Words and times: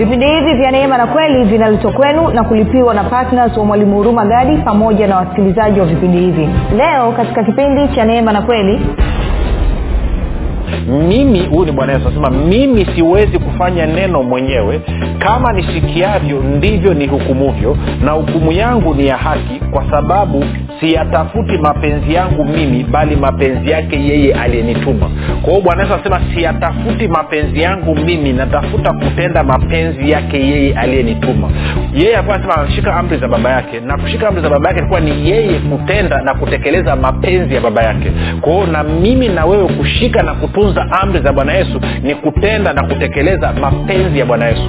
vipindi 0.00 0.26
hivi 0.26 0.54
vya 0.54 0.70
neema 0.70 0.98
na 0.98 1.06
kweli 1.06 1.44
vinaletwa 1.44 1.92
kwenu 1.92 2.28
na 2.30 2.44
kulipiwa 2.44 2.94
na 2.94 3.04
ptns 3.04 3.56
wa 3.56 3.64
mwalimu 3.64 3.96
huruma 3.96 4.24
gadi 4.24 4.56
pamoja 4.56 5.06
na 5.06 5.16
wasikilizaji 5.16 5.80
wa 5.80 5.86
vipindi 5.86 6.18
hivi. 6.18 6.48
Leo 6.76 7.12
katika 7.12 7.44
kipindi 7.44 7.88
cha 7.94 8.04
neema 8.04 8.32
na 8.32 8.42
kweli. 8.42 8.80
Mimi 11.08 11.46
huyu 11.46 11.64
ni 11.64 11.72
bwana 11.72 11.92
yesu 11.92 12.06
anasema 12.08 12.30
mimi 12.30 12.86
siwezi 12.94 13.38
kufanya 13.38 13.86
neno 13.86 14.22
mwenyewe. 14.22 14.80
Kama 15.18 15.52
nisikiavyo 15.52 16.38
ndivyo 16.42 16.94
nihukumuvyo 16.94 17.76
na 18.04 18.12
hukumu 18.12 18.52
yangu 18.52 18.94
ni 18.94 19.06
ya 19.06 19.16
haki 19.16 19.60
kwa 19.70 19.90
sababu 19.90 20.44
siyatafuti 20.80 21.58
mapenzi 21.58 22.14
yangu 22.14 22.44
mimi 22.44 22.84
bali 22.84 23.16
mapenzi 23.16 23.70
yake 23.70 23.96
yeye 24.04 24.34
aliyenituma. 24.34 25.10
Kwa 25.42 25.50
hiyo 25.50 25.60
bwana 25.64 25.82
yesu 25.82 25.94
anasema 25.94 26.20
siyatafuti 26.34 27.08
mapenzi 27.08 27.60
yangu 27.62 27.96
mimi 27.96 28.32
natafuta 28.32 28.92
kutenda 28.92 29.44
mapenzi 29.44 30.10
yake 30.10 30.40
yeye 30.40 30.74
aliyenituma. 30.74 31.50
Yeye 31.94 32.14
alikuwa 32.16 32.36
anasema 32.36 32.56
anashika 32.62 32.94
amri 32.96 33.16
za 33.18 33.28
baba 33.28 33.50
yake. 33.50 33.80
Na 33.80 33.98
kushika 33.98 34.28
amri 34.28 34.42
za 34.42 34.50
baba 34.50 34.68
yake 34.68 34.78
ilikuwa 34.80 35.00
ni 35.00 35.30
yeye 35.30 35.58
kutenda 35.58 36.22
na 36.22 36.34
kutekeleza 36.34 36.96
mapenzi 36.96 37.54
ya 37.54 37.60
baba 37.60 37.82
yake. 37.82 38.12
Kwa 38.40 38.52
hiyo 38.52 38.66
na 38.66 38.82
mimi 38.84 39.28
na 39.28 39.44
wewe 39.46 39.68
kushika 39.68 40.22
na 40.22 40.34
kutunza 40.34 40.86
amri 40.90 41.20
za 41.20 41.32
bwana 41.32 41.52
yesu 41.52 41.80
ni 42.02 42.14
kutenda 42.14 42.72
na 42.72 42.82
kutekeleza 42.82 43.52
mapenzi 43.60 44.18
ya 44.18 44.26
bwana 44.26 44.46
yesu 44.48 44.68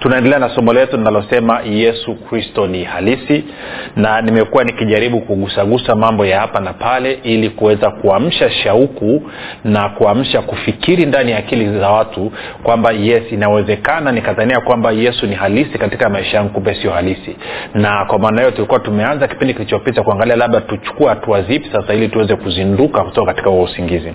tunaendelea 0.00 0.38
na 0.38 0.48
somo 0.48 0.72
letu 0.72 0.96
linalosema 0.96 1.60
yesu 1.60 2.14
kristo 2.14 2.66
ni 2.66 2.84
halisi 2.84 3.44
na 3.96 4.20
nimekuwa 4.20 4.64
nikijaribu 4.64 5.20
kugusagusa 5.20 5.94
mambo 5.94 6.26
ya 6.26 6.40
hapa 6.40 6.60
na 6.60 6.72
pale 6.72 7.12
ili 7.22 7.50
kuweza 7.50 7.90
kuamsha 7.90 8.50
shauku 8.50 9.22
na 9.64 9.88
kuamsha 9.88 10.42
kufikiri 10.42 11.06
ndani 11.06 11.30
ya 11.30 11.38
akili 11.38 11.78
za 11.78 11.90
watu 11.90 12.32
kwamba 12.62 12.92
yes 12.92 13.22
inawezekana 13.32 14.12
nikadhania 14.12 14.60
kwamba 14.60 14.90
yesu 14.90 15.26
ni 15.26 15.34
halisi 15.34 15.78
katika 15.78 16.08
maisha 16.08 16.36
yangu 16.36 16.50
kumbe 16.50 16.74
sio 16.74 16.90
halisi. 16.90 17.36
Na 17.74 18.04
kwa 18.04 18.18
maana 18.18 18.40
hiyo 18.40 18.50
tulikuwa 18.50 18.80
tumeanza 18.80 19.28
kipindi 19.28 19.54
kilichopita 19.54 20.02
kuangalia 20.02 20.36
labda 20.36 20.60
tuchukue 20.60 21.08
hatua 21.08 21.42
zipi 21.42 21.68
sasa 21.72 21.94
ili 21.94 22.08
tuweze 22.08 22.36
kuzinduka 22.36 23.04
kutoka 23.04 23.26
katika 23.32 23.50
huo 23.50 23.62
usingizi. 23.62 24.12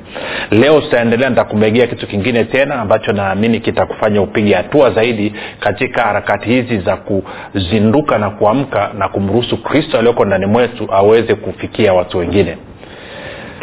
Leo 0.52 0.82
tutaendelea 0.82 1.30
nitakumegea 1.30 1.88
kitu 1.88 2.08
kingine 2.08 2.44
tena 2.44 2.76
ambacho 2.76 3.12
naamini 3.14 3.60
kitakufanya 3.60 4.22
upige 4.22 4.54
hatua 4.54 4.92
zaidi 4.92 5.34
harakati 6.04 6.50
hizi 6.50 6.78
za 6.80 6.98
kuzinduka 6.98 8.18
na 8.18 8.30
kuamka 8.30 8.92
na 8.98 9.10
kumruhusu 9.10 9.58
kristo 9.64 9.98
aliyoko 9.98 10.26
ndani 10.26 10.46
mwetu 10.46 10.88
aweze 10.94 11.36
kufikia 11.36 11.94
watu 11.94 12.18
wengine 12.18 12.58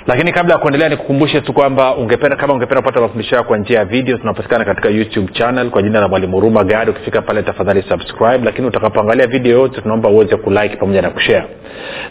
lakini 0.06 0.32
kabla 0.32 0.54
ya 0.54 0.60
kuendelea 0.60 0.88
nikukumbushe 0.88 1.40
tu 1.40 1.52
kwamba 1.52 1.94
ungependa 1.96 2.36
kama 2.36 2.54
ungependa 2.54 2.82
kupata 2.82 3.00
mafundisho 3.00 3.34
yao 3.34 3.44
kwa 3.44 3.58
njia 3.58 3.78
ya 3.78 3.84
video 3.84 4.18
tunapatikana 4.18 4.64
katika 4.64 4.88
youtube 4.88 5.32
channel 5.32 5.70
kwa 5.70 5.82
jina 5.82 6.00
la 6.00 6.08
mwalimu 6.08 6.32
huruma 6.36 6.64
gari 6.64 6.90
ukifika 6.90 7.22
pale 7.22 7.42
tafadhali 7.42 7.82
subscribe. 7.82 8.40
Lakini 8.44 8.66
utakapoangalia 8.68 9.26
video 9.26 9.58
yote 9.58 9.80
tunaomba 9.80 10.08
uweze 10.08 10.36
kulike 10.36 10.76
pamoja 10.76 11.02
na 11.02 11.10
kushare. 11.10 11.44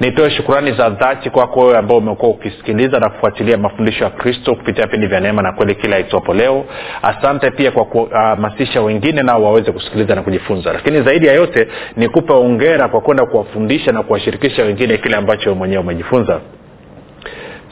nitoe 0.00 0.30
shukurani 0.30 0.72
za 0.72 0.90
dhati 0.90 1.30
kwako 1.30 1.60
wewe 1.60 1.78
ambao 1.78 1.98
umekuwa 1.98 2.30
ukisikiliza 2.30 3.00
na 3.00 3.10
kufuatilia 3.10 3.58
mafundisho 3.58 4.04
ya 4.04 4.10
kristo 4.10 4.54
kupitia 4.54 4.86
vipindi 4.86 5.06
vya 5.06 5.20
neema 5.20 5.42
na 5.42 5.52
kweli 5.52 5.74
kila 5.74 5.98
itopo 5.98 6.34
leo. 6.34 6.64
Asante 7.02 7.50
pia 7.50 7.70
kwa 7.70 7.84
kuhamasisha 7.84 8.80
uh, 8.80 8.86
wengine 8.86 9.22
nao 9.22 9.42
waweze 9.42 9.72
kusikiliza 9.72 10.14
na 10.14 10.22
kujifunza. 10.22 10.72
Lakini 10.72 11.02
zaidi 11.02 11.26
ya 11.26 11.32
yote 11.32 11.68
nikupe 11.96 12.32
ongera 12.32 12.88
kwa 12.88 13.00
kwenda 13.00 13.26
kuwafundisha 13.26 13.92
na 13.92 14.02
kuwashirikisha 14.02 14.62
wengine 14.62 14.98
kile 14.98 15.16
ambacho 15.16 15.54
mwenyewe 15.54 15.82
umejifunza 15.82 16.40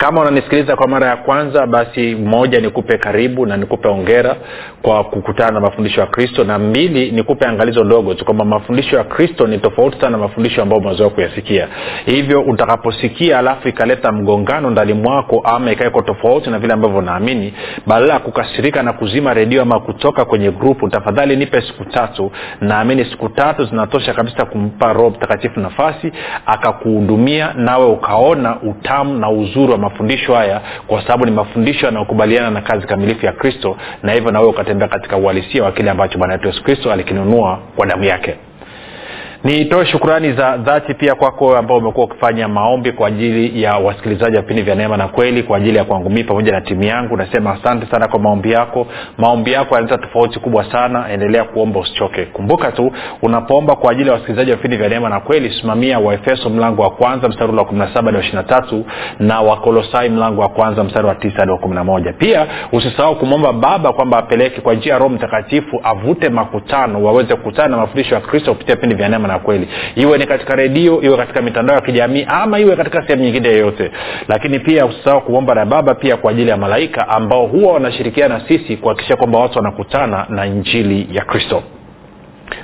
kama 0.00 0.20
unanisikiliza 0.20 0.76
kwa 0.76 0.88
mara 0.88 1.06
ya 1.06 1.16
kwanza 1.16 1.66
basi 1.66 2.14
moja 2.14 2.60
nikupe 2.60 2.98
karibu 2.98 3.46
na 3.46 3.56
nikupe 3.56 3.88
ongera 3.88 4.36
kwa 4.82 5.04
kukutana 5.04 5.50
na 5.50 5.60
mafundisho 5.60 6.00
ya 6.00 6.06
kristo 6.06 6.44
na 6.44 6.58
mbili 6.58 7.10
nikupe 7.10 7.46
angalizo 7.46 7.84
dogo 7.84 8.14
kwamba 8.14 8.44
mafundisho 8.44 8.96
ya 8.96 9.04
kristo 9.04 9.46
ni 9.46 9.58
tofauti 9.58 10.00
sana 10.00 10.10
na 10.10 10.18
mafundisho 10.18 10.62
ambayo 10.62 10.82
umezoea 10.82 11.10
kuyasikia. 11.10 11.68
Hivyo 12.06 12.40
utakaposikia 12.42 13.38
alafu 13.38 13.68
ikaleta 13.68 14.12
mgongano 14.12 14.70
ndani 14.70 14.92
mwako 14.92 15.40
ama 15.44 15.72
ikaweko 15.72 16.02
tofauti 16.02 16.50
na 16.50 16.58
vile 16.58 16.72
ambavyo 16.72 17.00
naamini 17.02 17.54
badala 17.86 18.14
ya 18.14 18.20
kukasirika 18.20 18.82
na 18.82 18.92
kuzima 18.92 19.34
redio 19.34 19.62
ama 19.62 19.80
kutoka 19.80 20.24
kwenye 20.24 20.50
grupu 20.50 20.88
tafadhali 20.88 21.36
nipe 21.36 21.60
siku 21.62 21.84
tatu. 21.84 22.30
Naamini 22.60 23.04
siku 23.04 23.28
tatu 23.28 23.64
zinatosha 23.64 24.14
kabisa 24.14 24.44
kumpa 24.44 24.92
roho 24.92 25.10
mtakatifu 25.10 25.60
nafasi 25.60 26.12
akakuhudumia 26.46 27.52
nawe 27.56 27.86
ukaona 27.86 28.60
utamu 28.62 29.18
na 29.18 29.30
uzuri 29.30 29.72
wa 29.72 29.78
mafundisho 29.90 30.34
haya 30.34 30.60
kwa 30.86 31.02
sababu 31.02 31.24
ni 31.24 31.30
mafundisho 31.30 31.86
yanayokubaliana 31.86 32.50
na 32.50 32.60
kazi 32.60 32.86
kamilifu 32.86 33.26
ya 33.26 33.32
kristo 33.32 33.76
na 34.02 34.12
hivyo 34.12 34.30
nawe 34.30 34.46
ukatembea 34.46 34.88
katika 34.88 35.16
uhalisia 35.16 35.64
wa 35.64 35.72
kile 35.72 35.90
ambacho 35.90 36.18
bwana 36.18 36.32
wetu 36.34 36.46
yesu 36.46 36.62
kristo 36.64 36.92
alikinunua 36.92 37.58
kwa 37.76 37.86
damu 37.86 38.04
yake 38.04 38.36
nitoe 39.44 39.86
shukrani 39.86 40.32
za 40.32 40.56
dhati 40.56 40.94
pia 40.94 41.14
kwako 41.14 41.56
ambao 41.56 41.76
umekuwa 41.76 42.06
ukifanya 42.06 42.48
maombi 42.48 42.92
kwa 42.92 43.08
ajili 43.08 43.62
ya 43.62 43.76
wasikilizaji 43.76 44.36
wa 44.36 44.42
vipindi 44.42 44.62
vya 44.62 44.74
neema 44.74 44.96
na 44.96 45.08
kweli 45.08 45.42
kwa 45.42 45.56
ajili 45.56 45.76
ya 45.78 45.84
kwangu 45.84 46.10
mii 46.10 46.24
pamoja 46.24 46.52
na 46.52 46.60
timu 46.60 46.82
yangu. 46.82 47.16
Nasema 47.16 47.50
asante 47.52 47.86
sana 47.86 48.08
kwa 48.08 48.18
maombi 48.18 48.52
yako. 48.52 48.86
Maombi 49.18 49.52
yako 49.52 49.74
yanaleta 49.74 49.98
tofauti 49.98 50.38
kubwa 50.40 50.72
sana. 50.72 51.08
Endelea 51.12 51.44
kuomba 51.44 51.80
usichoke. 51.80 52.24
Kumbuka 52.24 52.72
tu 52.72 52.92
unapoomba 53.22 53.76
kwa 53.76 53.92
ajili 53.92 54.08
ya 54.08 54.12
wasikilizaji 54.14 54.50
wa 54.50 54.56
vipindi 54.56 54.76
vya 54.76 54.88
neema 54.88 55.08
na 55.08 55.20
kweli 55.20 55.50
simamia 55.60 55.98
waefeso 55.98 56.50
mlango 56.50 56.82
wa 56.82 56.90
kwanza 56.90 57.28
mstari 57.28 57.56
wa 57.56 57.64
17 57.64 58.04
hadi 58.04 58.18
23 58.18 58.82
na 59.18 59.40
wakolosai 59.40 60.08
mlango 60.08 60.40
wa 60.40 60.48
kwanza 60.48 60.84
mstari 60.84 61.06
wa 61.06 61.14
9 61.14 61.30
hadi 61.36 61.52
wa 61.52 61.58
11 61.58 62.12
pia 62.12 62.46
usisahau 62.72 63.16
kumwomba 63.16 63.52
baba 63.52 63.92
kwamba 63.92 64.18
apeleke 64.18 64.60
kwa 64.60 64.74
njia 64.74 64.92
ya 64.92 64.98
roho 64.98 65.10
mtakatifu 65.14 65.80
avute 65.82 66.28
makutano 66.28 67.02
waweze 67.04 67.34
kukutana 67.36 67.68
na 67.68 67.76
mafundisho 67.76 68.14
ya 68.14 68.20
kristo 68.20 68.52
kupitia 68.52 68.74
vipindi 68.74 68.94
vya 68.96 69.08
neema 69.08 69.29
na 69.32 69.38
kweli. 69.38 69.68
Iwe 69.94 70.18
ni 70.18 70.26
katika 70.26 70.56
redio 70.56 71.02
iwe 71.02 71.16
katika 71.16 71.42
mitandao 71.42 71.76
ya 71.76 71.82
kijamii 71.82 72.24
ama 72.28 72.58
iwe 72.58 72.76
katika 72.76 73.02
sehemu 73.02 73.22
nyingine 73.24 73.48
yoyote. 73.48 73.90
Lakini 74.28 74.58
pia 74.58 74.86
usisahau 74.86 75.20
kuomba 75.20 75.54
na 75.54 75.66
baba 75.66 75.94
pia 75.94 76.16
kwa 76.16 76.30
ajili 76.30 76.50
ya 76.50 76.56
malaika 76.56 77.08
ambao 77.08 77.46
huwa 77.46 77.72
wanashirikiana 77.72 78.38
na 78.38 78.48
sisi 78.48 78.76
kuhakikisha 78.76 79.16
kwamba 79.16 79.38
watu 79.38 79.58
wanakutana 79.58 80.26
na 80.28 80.46
injili 80.46 81.08
ya 81.12 81.24
kristo 81.24 81.62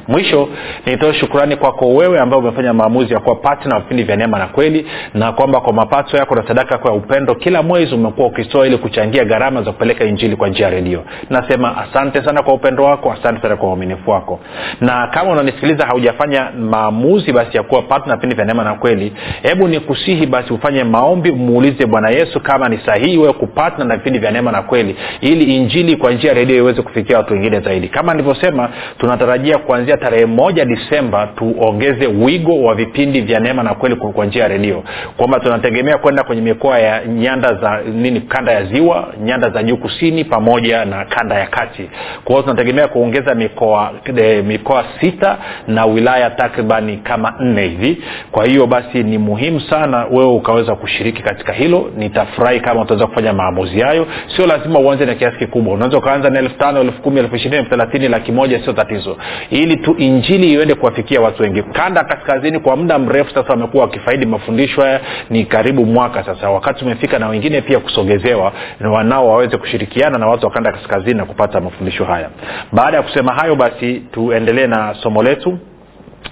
mwisho 0.09 0.49
nitoe 0.87 1.15
shukurani 1.15 1.57
kwako 1.57 1.95
wewe 1.95 2.21
ambao 2.21 2.39
umefanya 2.39 2.73
maamuzi 2.73 3.15
ya 3.15 3.21
kuwa 3.21 3.37
patna 3.37 3.81
vipindi 3.81 4.03
vya 4.03 4.17
neema 4.17 4.39
na 4.39 4.47
kweli 4.47 4.87
na 5.15 5.33
kwamba 5.33 5.61
kwa 5.61 5.73
mapato 5.73 6.17
yako 6.17 6.35
na 6.35 6.49
sadaka 6.49 6.75
yako 6.75 6.89
ya 6.89 6.95
upendo 6.95 7.35
kila 7.35 7.63
mwezi 7.63 7.95
umekuwa 7.95 8.27
ukitoa 8.29 8.67
ili 8.67 8.79
kuchangia 8.79 9.25
gharama 9.25 9.63
za 9.63 9.73
kupeleka 9.73 10.05
injili 10.05 10.37
kwa 10.37 10.49
njia 10.49 10.67
ya 10.67 10.71
redio. 10.73 11.03
Nasema 11.31 11.77
asante 11.79 12.25
sana 12.25 12.43
kwa 12.43 12.55
upendo 12.55 12.85
wako 12.85 13.13
asante 13.13 13.43
sana 13.43 13.57
kwa 13.57 13.69
uaminifu 13.69 14.11
wako. 14.11 14.41
Na 14.81 15.07
kama 15.07 15.31
unanisikiliza 15.33 15.87
haujafanya 15.87 16.51
maamuzi 16.59 17.33
basi 17.33 17.57
ya 17.57 17.63
kuwa 17.63 17.83
patna 17.83 18.15
vipindi 18.17 18.35
vya 18.37 18.45
neema 18.45 18.65
na 18.65 18.75
kweli 18.75 19.13
hebu 19.43 19.69
nikusihi 19.69 20.27
basi 20.27 20.53
ufanye 20.53 20.85
maombi 20.85 21.33
muulize 21.33 21.87
bwana 21.87 22.11
yesu 22.11 22.41
kama 22.41 22.69
ni 22.69 22.79
sahihi 22.79 23.19
wewe 23.19 23.33
kupatna 23.33 23.85
na 23.85 23.97
vipindi 23.97 24.19
vya 24.19 24.31
neema 24.31 24.53
na 24.53 24.63
kweli 24.63 24.97
ili 25.21 25.57
injili 25.57 25.97
kwa 25.97 26.13
njia 26.13 26.31
ya 26.31 26.37
redio 26.37 26.57
iweze 26.57 26.83
kufikia 26.83 27.17
watu 27.17 27.33
wengine 27.35 27.61
zaidi. 27.61 27.89
Kama 27.89 28.13
nilivyosema 28.15 28.69
tunatarajia 28.99 29.59
kuanzia 29.59 29.96
tarehe 29.97 30.27
moja 30.27 30.65
disemba 30.65 31.27
tuongeze 31.27 32.07
wigo 32.07 32.63
wa 32.63 32.75
vipindi 32.75 33.21
vya 33.21 33.41
neema 33.41 33.63
na 33.63 33.75
kweli 33.75 33.97
kwa 33.97 34.27
njia 34.27 34.43
ya 34.43 34.49
redio. 34.49 34.83
Kwamba 35.17 35.41
tunategemea 35.41 35.99
kwenda 35.99 36.25
kwenye 36.25 36.43
mikoa 36.43 36.79
ya 36.79 37.05
nyanda 37.07 37.55
za 37.55 37.81
nini 37.95 38.21
kanda 38.21 38.53
ya 38.53 38.65
ziwa 38.65 39.09
nyanda 39.25 39.51
za 39.51 39.63
juu 39.63 39.77
kusini 39.77 40.25
pamoja 40.25 40.85
na 40.85 41.05
kanda 41.05 41.35
ya 41.39 41.47
kati. 41.47 41.91
Kwa 42.25 42.43
tunategemea 42.43 42.89
kuongeza 42.89 43.35
mikoa 43.35 43.93
de, 44.15 44.43
mikoa 44.43 44.85
sita 45.01 45.37
na 45.69 45.87
wilaya 45.87 46.31
takribani 46.31 46.97
kama 46.97 47.35
nne 47.41 47.63
hivi. 47.63 48.03
Kwa 48.33 48.47
hiyo 48.47 48.67
basi 48.67 49.03
ni 49.03 49.19
muhimu 49.19 49.61
sana 49.61 50.07
wewe 50.11 50.33
ukaweza 50.33 50.75
kushiriki 50.75 51.23
katika 51.23 51.53
hilo. 51.53 51.91
Nitafurahi 51.97 52.61
kama 52.61 52.81
utaweza 52.83 53.07
kufanya 53.07 53.33
maamuzi 53.33 53.81
hayo. 53.81 54.07
Sio 54.37 54.47
lazima 54.47 54.79
uanze 54.79 55.07
na 55.07 55.15
kiasi 55.15 55.39
kikubwa. 55.39 55.75
Unaweza 55.75 55.99
ukaanza 55.99 56.31
na 56.31 56.39
elfu 56.39 56.59
tano 56.59 56.81
elfu 56.81 57.03
kumi 57.03 57.21
elfu 57.21 57.37
ishirini 57.37 57.57
elfu 57.57 57.71
thelathini 57.71 58.09
laki 58.09 58.33
moja 58.33 58.65
sio 58.65 58.73
tatizo. 58.73 59.17
Ili 59.51 59.77
tu 59.87 59.95
injili 59.99 60.53
iende 60.53 60.75
kuwafikia 60.75 61.21
watu 61.21 61.43
wengi. 61.43 61.63
Kanda 61.63 62.05
kaskazini 62.05 62.59
kwa 62.59 62.77
muda 62.77 62.99
mrefu 62.99 63.31
sasa 63.35 63.49
wamekuwa 63.51 63.83
wakifaidi 63.85 64.27
mafundisho 64.27 64.83
haya 64.83 65.01
ni 65.31 65.45
karibu 65.45 65.87
mwaka 65.87 66.25
sasa. 66.25 66.51
Wakati 66.51 66.85
umefika 66.85 67.19
na 67.19 67.29
wengine 67.29 67.61
pia 67.61 67.79
kusogezewa 67.81 68.53
wanao 68.93 69.29
waweze 69.29 69.57
kushirikiana 69.57 70.19
na 70.19 70.27
watu 70.27 70.47
wa 70.47 70.53
kanda 70.53 70.73
kaskazini 70.73 71.15
na 71.15 71.25
kupata 71.25 71.61
mafundisho 71.61 72.05
haya. 72.05 72.31
Baada 72.73 72.97
ya 72.97 73.03
kusema 73.03 73.33
hayo 73.35 73.57
basi 73.57 73.95
tuendelee 74.13 74.67
na 74.67 74.95
somo 75.03 75.23
letu 75.23 75.59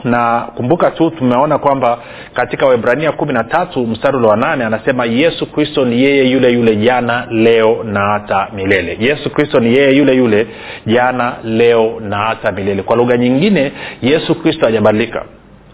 na 0.05 0.41
kumbuka 0.57 0.91
tu 0.91 1.11
tumeona 1.11 1.59
kwamba 1.59 1.99
katika 2.35 2.67
webrania 2.67 3.13
kumi 3.13 3.33
na 3.33 3.45
tatu 3.45 3.87
mstari 3.87 4.17
ule 4.17 4.27
wa 4.27 4.37
nane 4.37 4.65
anasema 4.65 5.05
yesu 5.05 5.47
kristo 5.53 5.85
ni 5.85 6.03
yeye 6.03 6.31
yule 6.31 6.53
yule 6.53 6.77
jana 6.77 7.27
leo 7.31 7.85
na 7.85 8.01
hata 8.01 8.49
milele. 8.57 8.97
Yesu 9.01 9.31
kristo 9.31 9.61
ni 9.61 9.75
yeye 9.75 9.97
yule 9.97 10.15
yule 10.15 10.47
jana 10.87 11.33
leo 11.45 12.01
na 12.01 12.17
hata 12.17 12.53
milele. 12.53 12.83
Kwa 12.83 12.97
lugha 12.97 13.17
nyingine 13.17 13.73
yesu 14.03 14.35
kristo 14.35 14.67
hajabadilika 14.67 15.25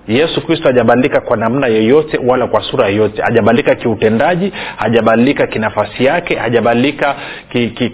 yesu 0.08 0.46
kristo 0.46 0.68
hajabadilika 0.68 1.20
kwa 1.20 1.36
namna 1.36 1.66
yoyote 1.66 2.20
wala 2.26 2.46
kwa 2.46 2.62
sura 2.62 2.86
yoyote. 2.88 3.22
Hajabadilika 3.22 3.74
kiutendaji 3.74 4.52
hajabadilika 4.76 5.46
kinafasi 5.46 6.04
yake 6.04 6.34
hajabadilika 6.36 7.16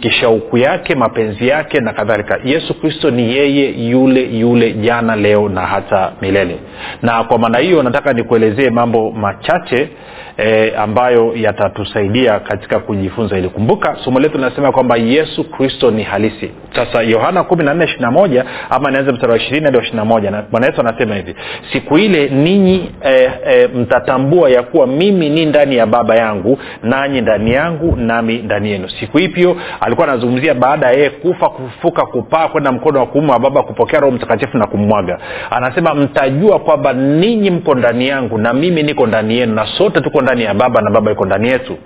kishauku 0.01 0.51
ki, 0.51 0.57
ki 0.57 0.63
yake 0.63 0.95
mapenzi 0.95 1.49
yake 1.49 1.81
na 1.81 1.93
kadhalika. 1.93 2.39
Yesu 2.45 2.75
kristo 2.81 3.11
ni 3.11 3.37
yeye 3.37 3.89
yule 3.91 4.23
yule 4.39 4.73
jana 4.73 5.17
leo 5.17 5.49
na 5.49 5.61
hata 5.61 6.13
milele. 6.23 6.57
Na 7.03 7.25
kwa 7.25 7.39
maana 7.39 7.59
hiyo 7.59 7.83
nataka 7.83 8.13
nikuelezee 8.13 8.71
mambo 8.71 9.11
machache 9.11 9.89
e, 10.39 10.71
ambayo 10.77 11.33
yatatusaidia 11.37 12.41
katika 12.41 12.79
kujifunza 12.79 13.39
ili 13.39 13.49
kumbuka 13.49 13.97
somo 14.05 14.21
letu 14.21 14.37
linasema 14.39 14.73
kwamba 14.73 14.97
yesu 14.97 15.45
kristo 15.51 15.91
ni 15.91 16.03
halisi. 16.03 16.51
Sasa 16.75 17.03
yohana 17.03 17.45
kumi 17.45 17.65
na 17.65 17.75
nne 17.75 17.85
ishirina 17.85 18.11
moja 18.11 18.45
ama 18.71 18.91
nianze 18.91 19.13
mstari 19.13 19.33
wa 19.33 19.39
ishirini 19.39 19.65
hadi 19.65 19.77
wa 19.77 19.83
ishirina 19.83 20.05
moja. 20.05 20.31
Na 20.31 20.43
bwana 20.51 20.67
yesu 20.67 20.81
anasema 20.81 21.15
hivi 21.15 21.35
siku 21.73 21.99
ile 21.99 22.29
ninyi 22.29 22.91
e, 23.05 23.31
e, 23.49 23.67
mtatambua 23.67 24.51
ya 24.51 24.63
kuwa 24.63 24.87
mimi 24.87 25.29
ni 25.29 25.47
ndani 25.47 25.77
ya 25.77 25.87
baba 25.87 26.17
yangu 26.17 26.59
nanyi 26.83 27.21
ndani 27.21 27.53
yangu 27.53 27.97
nami 27.97 28.39
ndani 28.39 28.71
yenu. 28.71 28.89
Siku 29.01 29.19
hipyo 29.19 29.57
alikuwa 29.81 30.09
anazungumzia 30.09 30.55
baada 30.55 30.87
ya 30.87 30.93
yeye 30.93 31.11
kufa 31.11 31.49
kufuka 31.49 32.07
kupaa 32.07 32.49
kwenda 32.49 32.73
mkono 32.73 32.99
wa 33.01 33.07
kuume 33.07 33.33
wa 33.33 33.39
baba 33.39 33.63
kupokea 33.63 34.01
roho 34.01 34.13
mtakatifu 34.17 34.59
na 34.59 34.67
kummwaga 34.67 35.19
anasema 35.51 35.95
mtajua 35.95 36.59
kwamba 36.59 36.93
ninyi 36.93 37.51
mko 37.51 37.75
ndani 37.75 38.09
yangu 38.09 38.39
na 38.39 38.53
mimi 38.53 38.83
niko 38.83 39.07
ndani 39.07 39.39
yenu 39.39 39.55
na 39.55 39.67
sote 39.79 40.01
tuko 40.01 40.23
ndani 40.27 40.43
ya 40.43 40.55
baba 40.55 40.81
na 40.81 40.91
baba 40.91 41.13
iko 41.13 41.25
ndani 41.25 41.49
yetu. 41.49 41.77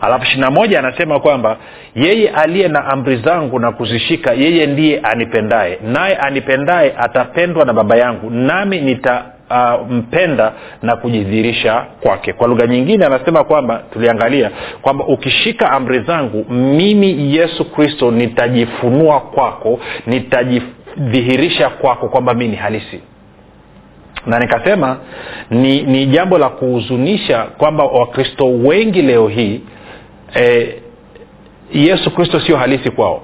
Alafu 0.00 0.24
ishirina 0.24 0.50
moja 0.50 0.78
anasema 0.78 1.20
kwamba 1.20 1.56
yeye 1.94 2.28
aliye 2.30 2.68
na 2.68 2.84
amri 2.84 3.16
zangu 3.16 3.58
na 3.58 3.72
kuzishika 3.72 4.32
yeye 4.32 4.66
ndiye 4.66 4.98
anipendaye. 5.00 5.78
Naye 5.92 6.16
anipendaye 6.16 6.94
atapendwa 6.98 7.64
na 7.64 7.72
baba 7.72 7.96
yangu 7.96 8.30
nami 8.30 8.80
nita 8.80 9.24
uh, 9.50 10.52
na 10.82 10.96
kujidhihirisha 10.96 11.84
kwake. 12.00 12.32
Kwa 12.32 12.48
lugha 12.48 12.66
nyingine 12.66 13.06
anasema 13.06 13.44
kwamba 13.44 13.82
tuliangalia 13.92 14.50
kwamba 14.82 15.04
ukishika 15.04 15.70
amri 15.72 16.00
zangu 16.00 16.44
mimi 16.52 17.36
yesu 17.36 17.64
kristo 17.72 18.10
nitajifunua 18.10 19.20
kwako 19.20 19.80
nitajidhihirisha 20.06 21.68
kwako 21.70 22.08
kwamba 22.08 22.34
mi 22.34 22.48
ni 22.48 22.56
halisi 22.56 23.00
na 24.26 24.38
nikasema 24.38 24.96
ni, 25.50 25.82
ni 25.82 26.06
jambo 26.06 26.38
la 26.38 26.48
kuhuzunisha 26.48 27.42
kwamba 27.42 27.84
wakristo 27.84 28.46
wengi 28.52 29.02
leo 29.02 29.28
hii 29.28 29.60
e, 30.36 30.74
yesu 31.72 32.10
kristo 32.10 32.40
sio 32.40 32.56
halisi 32.56 32.90
kwao. 32.90 33.22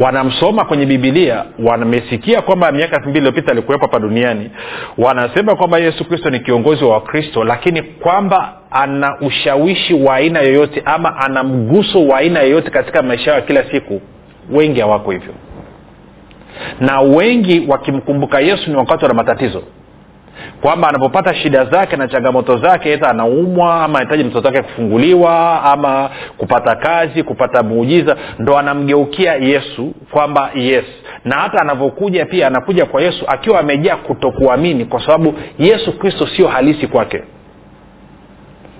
Wanamsoma 0.00 0.64
kwenye 0.64 0.86
bibilia 0.86 1.44
wamesikia 1.58 2.42
kwamba 2.42 2.72
miaka 2.72 2.96
elfu 2.96 3.08
mbili 3.08 3.18
iliyopita 3.26 3.52
alikuwepo 3.52 3.82
hapa 3.86 3.98
duniani. 3.98 4.50
Wanasema 4.98 5.56
kwamba 5.56 5.78
yesu 5.78 6.04
kristo 6.04 6.30
ni 6.30 6.40
kiongozi 6.40 6.84
wa 6.84 6.92
wakristo 6.94 7.44
lakini 7.44 7.82
kwamba 7.82 8.52
ana 8.70 9.20
ushawishi 9.20 9.94
wa 9.94 10.14
aina 10.14 10.40
yoyote 10.40 10.82
ama 10.84 11.16
ana 11.16 11.44
mguso 11.44 12.06
wa 12.06 12.18
aina 12.18 12.40
yoyote 12.40 12.70
katika 12.70 13.02
maisha 13.02 13.30
yao 13.30 13.40
ya 13.40 13.46
kila 13.46 13.64
siku 13.70 14.00
wengi 14.50 14.80
hawako 14.80 15.10
hivyo 15.10 15.34
na 16.80 17.00
wengi 17.00 17.64
wakimkumbuka 17.68 18.40
yesu 18.40 18.70
ni 18.70 18.76
wakati 18.76 19.04
wana 19.04 19.14
matatizo. 19.14 19.62
Kwamba 20.60 20.88
anapopata 20.88 21.34
shida 21.34 21.64
zake 21.64 21.96
na 21.96 22.08
changamoto 22.08 22.56
zake 22.56 22.96
ta 22.98 23.08
anaumwa 23.10 23.74
ama 23.84 23.98
anahitaji 23.98 24.24
mtoto 24.24 24.48
wake 24.48 24.62
kufunguliwa 24.62 25.62
ama 25.64 26.10
kupata 26.38 26.76
kazi 26.76 27.22
kupata 27.22 27.62
muujiza 27.62 28.16
ndo 28.38 28.58
anamgeukia 28.58 29.34
yesu 29.34 29.94
kwamba 30.10 30.50
yes. 30.54 30.84
Na 31.24 31.36
hata 31.36 31.60
anavyokuja 31.60 32.26
pia 32.26 32.46
anakuja 32.46 32.86
kwa 32.86 33.02
yesu 33.02 33.24
akiwa 33.28 33.60
amejaa 33.60 33.96
kutokuamini 33.96 34.84
kwa 34.84 35.00
sababu 35.00 35.34
yesu 35.58 35.98
kristo 35.98 36.26
sio 36.26 36.48
halisi 36.48 36.86
kwake. 36.86 37.22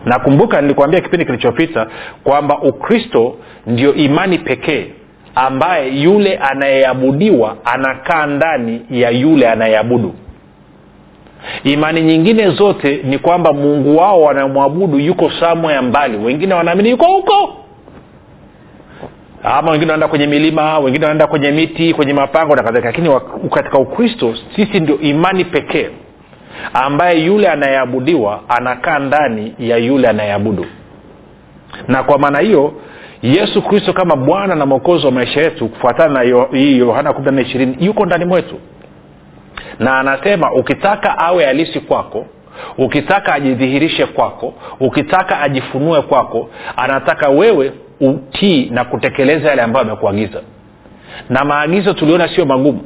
Nakumbuka 0.05 0.61
nilikuambia 0.61 1.01
kipindi 1.01 1.27
kilichopita 1.27 1.87
kwamba 2.25 2.59
ukristo 2.59 3.37
ndio 3.67 3.95
imani 3.95 4.39
pekee 4.39 4.87
ambaye 5.35 5.89
yule 6.03 6.37
anayeabudiwa 6.37 7.57
anakaa 7.65 8.27
ndani 8.27 8.83
ya 8.91 9.11
yule 9.11 9.49
anayeabudu. 9.49 10.15
Imani 11.65 12.03
nyingine 12.03 12.51
zote 12.51 13.01
ni 13.05 13.19
kwamba 13.19 13.53
mungu 13.53 13.97
wao 13.97 14.23
wanamwabudu 14.23 14.99
yuko 14.99 15.31
samwe 15.41 15.81
mbali. 15.81 16.17
Wengine 16.17 16.55
wanaamini 16.55 16.91
yuko 16.91 17.05
huko. 17.07 17.57
Ama 19.43 19.71
wengine 19.71 19.91
wanaenda 19.93 20.09
kwenye 20.09 20.27
milima 20.27 20.79
wengine 20.79 21.05
wanaenda 21.05 21.27
kwenye 21.27 21.51
miti 21.51 21.95
kwenye 21.95 22.13
mapango 22.13 22.57
na 22.57 22.63
kadhalika. 22.63 22.89
Lakini 22.89 23.21
katika 23.51 23.79
ukristo 23.79 24.35
sisi 24.57 24.81
ndio 24.81 24.99
imani 25.01 25.45
pekee 25.45 25.91
ambaye 26.75 27.25
yule 27.25 27.49
anayeabudiwa 27.49 28.41
anakaa 28.49 28.99
ndani 28.99 29.55
ya 29.59 29.77
yule 29.77 30.09
anayeabudu. 30.09 30.67
Na 31.89 32.03
kwa 32.03 32.19
maana 32.19 32.39
hiyo 32.39 32.73
yesu 33.23 33.63
kristo 33.63 33.93
kama 33.93 34.17
bwana 34.17 34.55
na 34.55 34.67
mwokozi 34.67 35.07
wa 35.07 35.13
maisha 35.13 35.41
yetu 35.41 35.69
kufuatana 35.69 36.25
na 36.25 36.47
hii 36.53 36.79
yohana 36.79 37.13
kumi 37.13 37.31
na 37.31 37.41
ishirini 37.41 37.77
yuko 37.81 38.07
ndani 38.07 38.25
mwetu. 38.25 38.59
Na 39.79 39.99
anasema 39.99 40.53
ukitaka 40.53 41.19
awe 41.19 41.45
halisi 41.45 41.81
kwako 41.81 42.27
ukitaka 42.79 43.35
ajidhihirishe 43.35 44.07
kwako 44.07 44.55
ukitaka 44.81 45.41
ajifunue 45.41 46.03
kwako 46.03 46.51
anataka 46.77 47.29
wewe 47.29 47.73
utii 48.01 48.71
na 48.71 48.85
kutekeleza 48.85 49.49
yale 49.49 49.63
ambayo 49.63 49.87
amekuagiza. 49.87 50.41
Na 51.31 51.45
maagizo 51.45 51.93
tuliona 51.93 52.29
sio 52.29 52.47
magumu. 52.47 52.85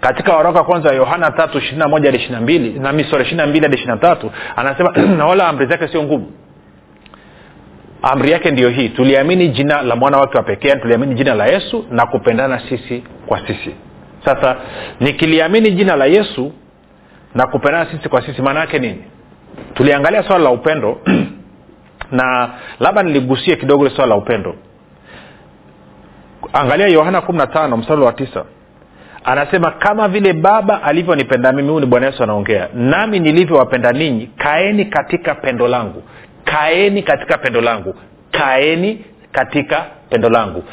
Katika 0.00 0.36
waraka 0.36 0.64
kwanza 0.64 0.92
yohana 0.92 1.30
tatu 1.30 1.58
ishirina 1.58 1.88
moja 1.88 2.06
hadi 2.06 2.16
ishirina 2.18 2.40
mbili 2.40 2.78
na 2.78 2.92
misora 2.92 3.22
ishirina 3.22 3.46
mbili 3.46 3.64
hadi 3.64 3.74
ishirina 3.74 3.96
tatu 3.96 4.30
anasema 4.56 4.92
na 5.18 5.26
wala 5.26 5.48
amri 5.48 5.66
zake 5.66 5.88
sio 5.88 6.02
ngumu 6.02 6.26
amri 8.02 8.30
yake 8.32 8.50
ndiyo 8.50 8.68
hii 8.68 8.88
tuliamini 8.88 9.48
jina 9.48 9.82
la 9.82 9.96
mwana 9.96 10.18
wake 10.18 10.36
wa 10.36 10.42
pekee 10.42 10.76
tuliamini 10.76 11.14
jina 11.14 11.34
la 11.34 11.46
yesu 11.46 11.84
na 11.90 12.06
kupendana 12.06 12.60
sisi 12.68 13.04
kwa 13.26 13.46
sisi. 13.46 13.74
Sasa 14.24 14.56
nikiliamini 15.00 15.70
jina 15.70 15.96
la 15.96 16.06
yesu 16.06 16.52
na 17.34 17.46
kupendana 17.46 17.90
sisi 17.90 18.08
kwa 18.08 18.22
sisi 18.26 18.42
maana 18.42 18.60
yake 18.60 18.78
nini? 18.78 19.04
Tuliangalia 19.74 20.22
swala 20.22 20.44
la 20.44 20.50
upendo 20.50 21.00
na 22.10 22.50
labda 22.80 23.02
niligusie 23.02 23.56
kidogo 23.56 23.90
swala 23.90 24.06
la 24.14 24.16
upendo. 24.16 24.54
Angalia 26.52 26.86
yohana 26.86 27.20
kumi 27.20 27.38
na 27.38 27.46
tano 27.46 27.76
mstari 27.76 28.00
wa 28.00 28.12
tisa. 28.12 28.44
Anasema 29.24 29.70
kama 29.70 30.08
vile 30.08 30.32
baba 30.32 30.82
alivyonipenda 30.82 31.52
mimi 31.52 31.68
huu 31.68 31.80
ni 31.80 31.86
bwana 31.86 32.06
yesu 32.06 32.22
anaongea 32.22 32.68
nami 32.74 33.20
nilivyowapenda 33.20 33.92
ninyi 33.92 34.26
kaeni 34.26 34.84
katika 34.84 35.34
pendo 35.34 35.68
langu 35.68 36.02
kaeni 36.44 37.02
katika 37.02 37.38
pendo 37.38 37.60
langu. 37.60 37.94
Kaeni 38.30 39.04
katika 39.32 39.86
pendo 40.10 40.28
langu. 40.30 40.64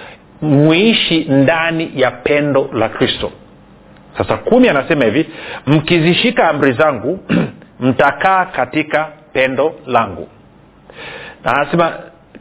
Mwishi 0.42 1.24
ndani 1.30 1.92
ya 1.96 2.12
pendo 2.12 2.70
la 2.74 2.90
kristo. 2.90 3.32
Sasa 4.18 4.38
kumi 4.38 4.70
anasema 4.70 5.06
hivi 5.06 5.30
mkizishika 5.68 6.50
amri 6.50 6.72
zangu 6.74 7.20
mtakaa 7.80 8.46
katika 8.46 9.08
pendo 9.34 9.76
langu. 9.88 10.28
Na 11.44 11.56
anasema 11.56 11.94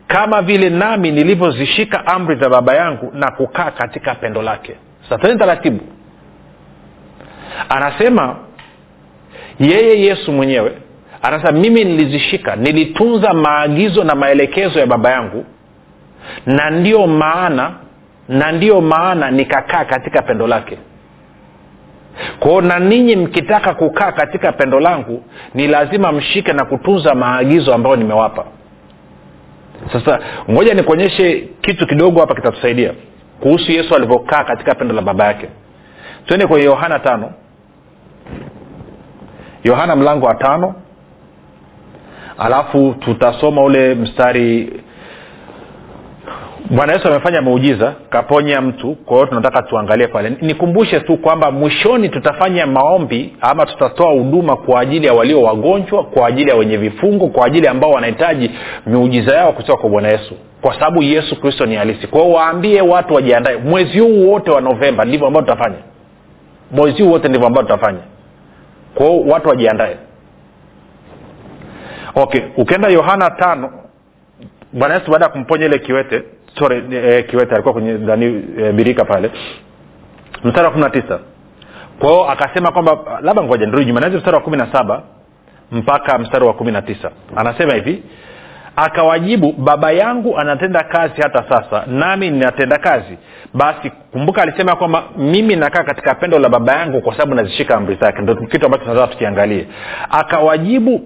kama 0.06 0.42
vile 0.42 0.70
nami 0.70 1.10
nilivyozishika 1.10 2.06
amri 2.06 2.36
za 2.36 2.48
baba 2.48 2.74
yangu 2.74 3.10
na 3.14 3.30
kukaa 3.30 3.70
katika 3.70 4.14
pendo 4.14 4.42
lake. 4.42 4.74
Sasa 5.08 5.36
taratibu. 5.36 5.80
Anasema 7.68 8.36
yeye 9.60 10.00
yesu 10.00 10.32
mwenyewe 10.32 10.72
anasema 11.22 11.52
mimi 11.52 11.84
nilizishika 11.84 12.56
nilitunza 12.56 13.32
maagizo 13.32 14.04
na 14.04 14.14
maelekezo 14.14 14.78
ya 14.80 14.86
baba 14.86 15.10
yangu 15.10 15.44
na 16.46 16.70
ndiyo 16.70 17.06
maana 17.06 17.72
na 18.28 18.52
ndiyo 18.52 18.80
maana 18.80 19.30
nikakaa 19.30 19.84
katika 19.84 20.22
pendo 20.22 20.46
lake. 20.46 20.78
Kwao 22.38 22.60
na 22.60 22.78
ninyi 22.78 23.16
mkitaka 23.16 23.74
kukaa 23.74 24.12
katika 24.12 24.52
pendo 24.52 24.80
langu 24.80 25.24
ni 25.54 25.66
lazima 25.66 26.12
mshike 26.12 26.52
na 26.52 26.64
kutunza 26.64 27.14
maagizo 27.14 27.74
ambayo 27.74 27.96
nimewapa. 27.96 28.44
Sasa 29.92 30.18
ngoja 30.50 30.74
nikuonyeshe 30.74 31.48
kitu 31.60 31.86
kidogo 31.86 32.20
hapa 32.20 32.34
kitatusaidia 32.34 32.92
kuhusu 33.40 33.72
yesu 33.72 33.94
alivyokaa 33.94 34.44
katika 34.44 34.74
pendo 34.74 34.94
la 34.94 35.02
baba 35.02 35.24
yake. 35.26 35.48
Twende 36.26 36.46
kwenye 36.46 36.64
yohana 36.64 36.98
tano. 36.98 37.32
Yohana 39.64 39.96
mlango 39.96 40.26
wa 40.26 40.34
tano 40.34 40.74
alafu 42.38 42.94
tutasoma 43.00 43.62
ule 43.64 43.94
mstari. 43.94 44.72
Bwana 46.70 46.92
yesu 46.92 47.08
amefanya 47.08 47.42
muujiza 47.42 47.94
kaponya 48.10 48.60
mtu 48.60 48.94
kwa 48.94 49.16
hiyo 49.16 49.26
tunataka 49.26 49.62
tuangalie 49.62 50.06
pale. 50.06 50.32
Nikumbushe 50.40 51.00
tu 51.00 51.16
kwamba 51.16 51.50
mwishoni 51.50 52.08
tutafanya 52.08 52.66
maombi 52.66 53.36
ama 53.40 53.66
tutatoa 53.66 54.10
huduma 54.12 54.56
kwa 54.56 54.80
ajili 54.80 55.06
ya 55.06 55.12
walio 55.14 55.42
wagonjwa 55.42 56.04
kwa 56.04 56.26
ajili 56.26 56.50
ya 56.50 56.56
wenye 56.56 56.76
vifungo 56.76 57.26
kwa 57.26 57.46
ajili 57.46 57.66
ambao 57.68 57.90
wanahitaji 57.90 58.50
miujiza 58.86 59.34
yao 59.34 59.52
kutoka 59.52 59.80
kwa 59.80 59.90
bwana 59.90 60.08
yesu. 60.08 60.34
Kwa 60.62 60.74
sababu 60.74 61.02
yesu 61.02 61.40
kristo 61.40 61.66
ni 61.66 61.74
halisi. 61.74 62.06
Kwa 62.06 62.20
hiyo 62.20 62.32
waambie 62.34 62.80
watu 62.80 63.14
wajiandae. 63.14 63.56
Mwezi 63.56 63.98
huu 63.98 64.30
wote 64.32 64.50
wa 64.50 64.60
novemba 64.60 65.04
ndivyo 65.04 65.26
ambao 65.26 65.42
tutafanya. 65.42 65.76
Mwezi 66.70 67.02
huu 67.02 67.10
wote 67.10 67.28
ndivyo 67.28 67.46
ambao 67.46 67.62
tutafanya. 67.62 68.00
Kwa 68.94 69.16
watu 69.16 69.48
wajiandae 69.48 69.96
okay 72.22 72.42
ukienda 72.56 72.88
yohana 72.88 73.30
tano 73.30 73.70
bwana 74.72 74.94
yesu 74.94 75.10
baada 75.10 75.24
ya 75.24 75.30
kumponya 75.30 75.66
ile 75.66 75.78
kiwete 75.78 76.22
sorry 76.58 76.82
e, 76.92 77.22
kiwete 77.22 77.54
alikuwa 77.54 77.72
kwenye 77.74 77.94
dhani 77.94 78.44
e, 78.58 78.72
birika 78.72 79.04
pale. 79.04 79.30
Mstari 80.44 80.64
wa 80.64 80.70
kumi 80.70 80.84
na 80.84 80.90
tisa. 80.90 81.18
Kwao 81.98 82.30
akasema 82.30 82.72
kwamba 82.72 82.98
labda 83.22 83.42
ngoja 83.42 83.66
nirudi 83.66 83.84
nyuma 83.86 84.00
naweza 84.00 84.18
mstari 84.18 84.34
wa 84.36 84.42
kumi 84.42 84.56
na 84.56 84.72
saba 84.72 85.02
mpaka 85.72 86.18
mstari 86.18 86.44
wa 86.44 86.52
kumi 86.54 86.72
na 86.72 86.82
tisa. 86.82 87.10
Anasema 87.36 87.74
hivi 87.74 88.02
akawajibu 88.76 89.52
baba 89.52 89.90
yangu 89.92 90.38
anatenda 90.38 90.84
kazi 90.84 91.22
hata 91.22 91.44
sasa 91.48 91.84
nami 91.86 92.30
ninatenda 92.30 92.78
kazi. 92.78 93.18
Basi 93.54 93.90
kumbuka 94.12 94.42
alisema 94.42 94.76
kwamba 94.76 95.02
mimi 95.16 95.56
nakaa 95.56 95.82
katika 95.82 96.14
pendo 96.14 96.38
la 96.38 96.48
baba 96.48 96.72
yangu 96.72 97.00
kwa 97.00 97.12
sababu 97.12 97.34
nazishika 97.34 97.76
amri 97.76 97.94
zake. 98.00 98.22
Ndo 98.22 98.34
kitu 98.36 98.66
ambacho 98.66 98.84
tunataka 98.84 99.06
tukiangalie. 99.12 99.66
Akawajibu 100.10 101.00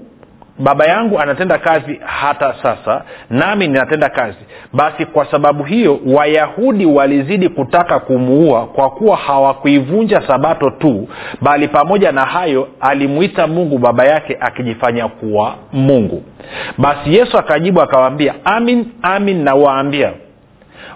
baba 0.62 0.86
yangu 0.86 1.20
anatenda 1.20 1.58
kazi 1.58 2.00
hata 2.04 2.54
sasa 2.62 3.02
nami 3.30 3.68
ninatenda 3.68 4.08
kazi. 4.08 4.38
Basi 4.72 5.06
kwa 5.06 5.24
sababu 5.30 5.64
hiyo 5.64 5.98
wayahudi 6.06 6.86
walizidi 6.86 7.48
kutaka 7.48 7.98
kumuua 8.00 8.66
kwa 8.66 8.90
kuwa 8.90 9.16
hawakuivunja 9.16 10.22
sabato 10.26 10.70
tu 10.70 11.08
bali 11.40 11.68
pamoja 11.68 12.12
na 12.12 12.24
hayo 12.24 12.68
alimwita 12.80 13.46
mungu 13.46 13.78
baba 13.78 14.04
yake 14.04 14.36
akijifanya 14.40 15.08
kuwa 15.08 15.54
mungu. 15.72 16.22
Basi 16.78 17.14
yesu 17.14 17.38
akajibu 17.38 17.82
akawaambia 17.82 18.34
amin 18.44 18.86
amin 19.02 19.44
nawaambia 19.44 20.12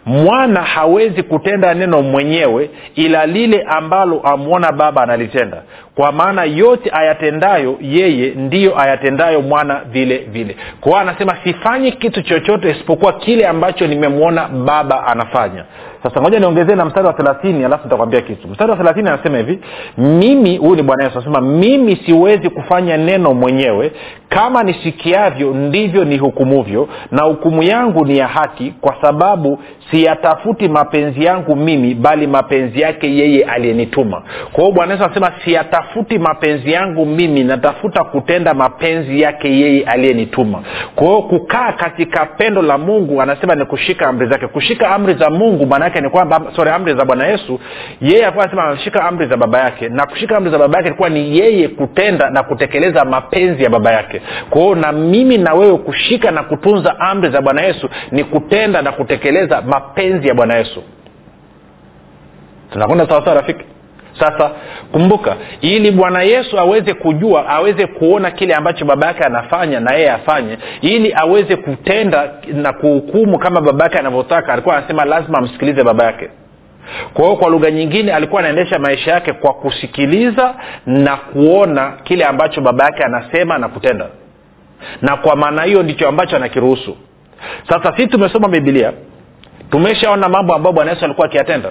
mwana 0.07 0.63
hawezi 0.63 1.23
kutenda 1.23 1.75
neno 1.75 2.03
mwenyewe 2.03 2.71
ila 2.95 3.27
lile 3.27 3.63
ambalo 3.63 4.21
amwona 4.21 4.73
baba 4.73 5.03
analitenda 5.03 5.63
kwa 5.97 6.13
maana 6.13 6.45
yote 6.45 6.91
ayatendayo 6.93 7.77
yeye 7.81 8.35
ndiyo 8.35 8.81
ayatendayo 8.81 9.43
mwana 9.43 9.81
vile 9.93 10.19
vile. 10.19 10.57
Kwa 10.81 10.93
hiyo 10.93 11.01
anasema 11.03 11.37
sifanyi 11.45 11.93
kitu 11.93 12.23
chochote 12.23 12.71
isipokuwa 12.71 13.13
kile 13.13 13.47
ambacho 13.47 13.87
nimemwona 13.87 14.49
baba 14.49 15.07
anafanya. 15.07 15.65
Sasa 16.03 16.21
ngoja 16.21 16.39
niongezee 16.41 16.75
na 16.75 16.85
mstari 16.85 17.07
wa 17.07 17.13
thelathini 17.13 17.65
alafu 17.65 17.85
nitakwambia 17.85 18.21
kitu. 18.21 18.49
Mstari 18.49 18.71
wa 18.71 18.77
thelathini 18.77 19.09
anasema 19.09 19.39
hivi 19.39 19.59
mimi 19.99 20.57
huyu 20.57 20.77
ni 20.77 20.83
bwana 20.83 21.05
yesu 21.05 21.17
anasema 21.19 21.41
mimi 21.41 21.97
siwezi 21.97 22.51
kufanya 22.51 22.97
neno 22.97 23.35
mwenyewe. 23.35 23.93
Kama 24.29 24.63
nisikiavyo 24.63 25.55
ndivyo 25.55 26.05
nihukumuvyo. 26.05 26.89
Na 27.11 27.23
hukumu 27.23 27.63
yangu 27.63 28.05
ni 28.07 28.19
ya 28.19 28.27
haki 28.29 28.75
kwa 28.81 28.97
sababu 29.01 29.59
siyatafuti 29.91 30.69
mapenzi 30.69 31.25
yangu 31.25 31.57
mimi 31.57 31.95
bali 31.95 32.27
mapenzi 32.27 32.81
yake 32.81 33.17
yeye 33.17 33.45
aliyenituma. 33.45 34.23
Kwa 34.53 34.65
hiyo 34.65 34.75
bwana 34.75 34.93
yesu 34.93 35.05
anasema 35.05 35.33
siyatafuti 35.45 35.86
mapenzi 36.19 36.73
yangu 36.73 37.07
mimi 37.07 37.45
natafuta 37.45 38.05
kutenda 38.05 38.55
mapenzi 38.55 39.21
yake 39.21 39.49
yeye 39.61 39.85
aliyenituma. 39.85 40.63
Kwa 40.95 41.07
hiyo 41.07 41.23
kukaa 41.23 41.73
katika 41.73 42.27
pendo 42.27 42.63
la 42.63 42.79
mungu 42.79 43.23
anasema 43.23 43.55
ni 43.55 43.65
kushika 43.65 44.07
amri 44.09 44.29
zake. 44.29 44.47
Kushika 44.47 44.91
amri 44.91 45.15
za 45.15 45.31
mungu 45.31 45.67
maanaake 45.67 46.01
ni 46.01 46.11
kwamba 46.11 46.43
sorry 46.57 46.71
amri 46.71 46.95
za 46.95 47.05
bwana 47.05 47.27
yesu 47.27 47.61
yeye 48.01 48.23
alikuwa 48.25 48.45
anasema 48.45 48.65
anashika 48.65 49.05
amri 49.05 49.27
za 49.27 49.37
baba 49.37 49.59
yake. 49.61 49.89
Na 49.89 50.07
kushika 50.07 50.37
amri 50.37 50.51
za 50.51 50.59
baba 50.59 50.77
yake 50.79 50.89
ilikuwa 50.89 51.09
ni 51.09 51.39
yeye 51.39 51.69
kutenda 51.69 52.31
na 52.31 52.43
kutekeleza 52.43 53.05
mapenzi 53.05 53.65
ya 53.65 53.71
baba 53.71 53.93
yake. 53.93 54.23
Kwa 54.51 54.61
hiyo 54.63 54.75
na 54.75 54.93
mimi 54.93 55.39
na 55.39 55.55
wewe 55.55 55.79
kushika 55.79 56.31
na 56.31 56.43
kutunza 56.43 57.01
amri 57.01 57.31
za 57.31 57.41
bwana 57.43 57.63
yesu 57.63 57.89
ni 58.11 58.25
kutenda 58.25 58.83
na 58.83 58.93
kutekeleza 58.93 59.63
mapenzi 59.63 60.29
ya 60.29 60.35
bwana 60.35 60.55
yesu. 60.55 60.83
Tunakwenda 62.73 63.09
sawasawa 63.09 63.37
rafiki 63.37 63.65
sasa 64.19 64.51
kumbuka 64.93 65.37
ili 65.61 65.91
bwana 65.91 66.23
yesu 66.23 66.59
aweze 66.59 66.95
kujua 66.95 67.49
aweze 67.49 67.87
kuona 67.87 68.31
kile 68.31 68.55
ambacho 68.55 68.85
baba 68.85 69.07
yake 69.07 69.25
anafanya 69.25 69.81
na 69.81 69.93
yeye 69.93 70.11
afanye 70.11 70.59
ili 70.81 71.15
aweze 71.15 71.57
kutenda 71.57 72.31
na 72.53 72.73
kuhukumu 72.73 73.39
kama 73.39 73.61
baba 73.61 73.85
yake 73.85 73.99
anavyotaka 73.99 74.53
alikuwa 74.53 74.77
anasema 74.77 75.05
lazima 75.05 75.39
amsikilize 75.39 75.83
baba 75.85 76.05
yake. 76.05 76.29
Kwa 77.15 77.25
hiyo 77.25 77.37
kwa 77.37 77.51
lugha 77.51 77.71
nyingine 77.71 78.13
alikuwa 78.15 78.41
anaendesha 78.41 78.79
maisha 78.79 79.11
yake 79.13 79.33
kwa 79.33 79.55
kusikiliza 79.55 80.55
na 80.87 81.17
kuona 81.17 81.93
kile 82.05 82.25
ambacho 82.25 82.61
baba 82.61 82.85
yake 82.85 83.05
anasema 83.05 83.59
na 83.59 83.69
kutenda. 83.69 84.07
Na 85.03 85.17
kwa 85.17 85.37
maana 85.37 85.63
hiyo 85.63 85.83
ndicho 85.83 86.09
ambacho 86.09 86.37
anakiruhusu. 86.37 86.97
Sasa 87.69 87.93
sisi 87.97 88.09
tumesoma 88.09 88.49
bibilia 88.49 88.93
tumeshaona 89.71 90.29
mambo 90.29 90.55
ambayo 90.55 90.73
bwana 90.73 90.91
yesu 90.91 91.05
alikuwa 91.05 91.27
akiyatenda 91.27 91.71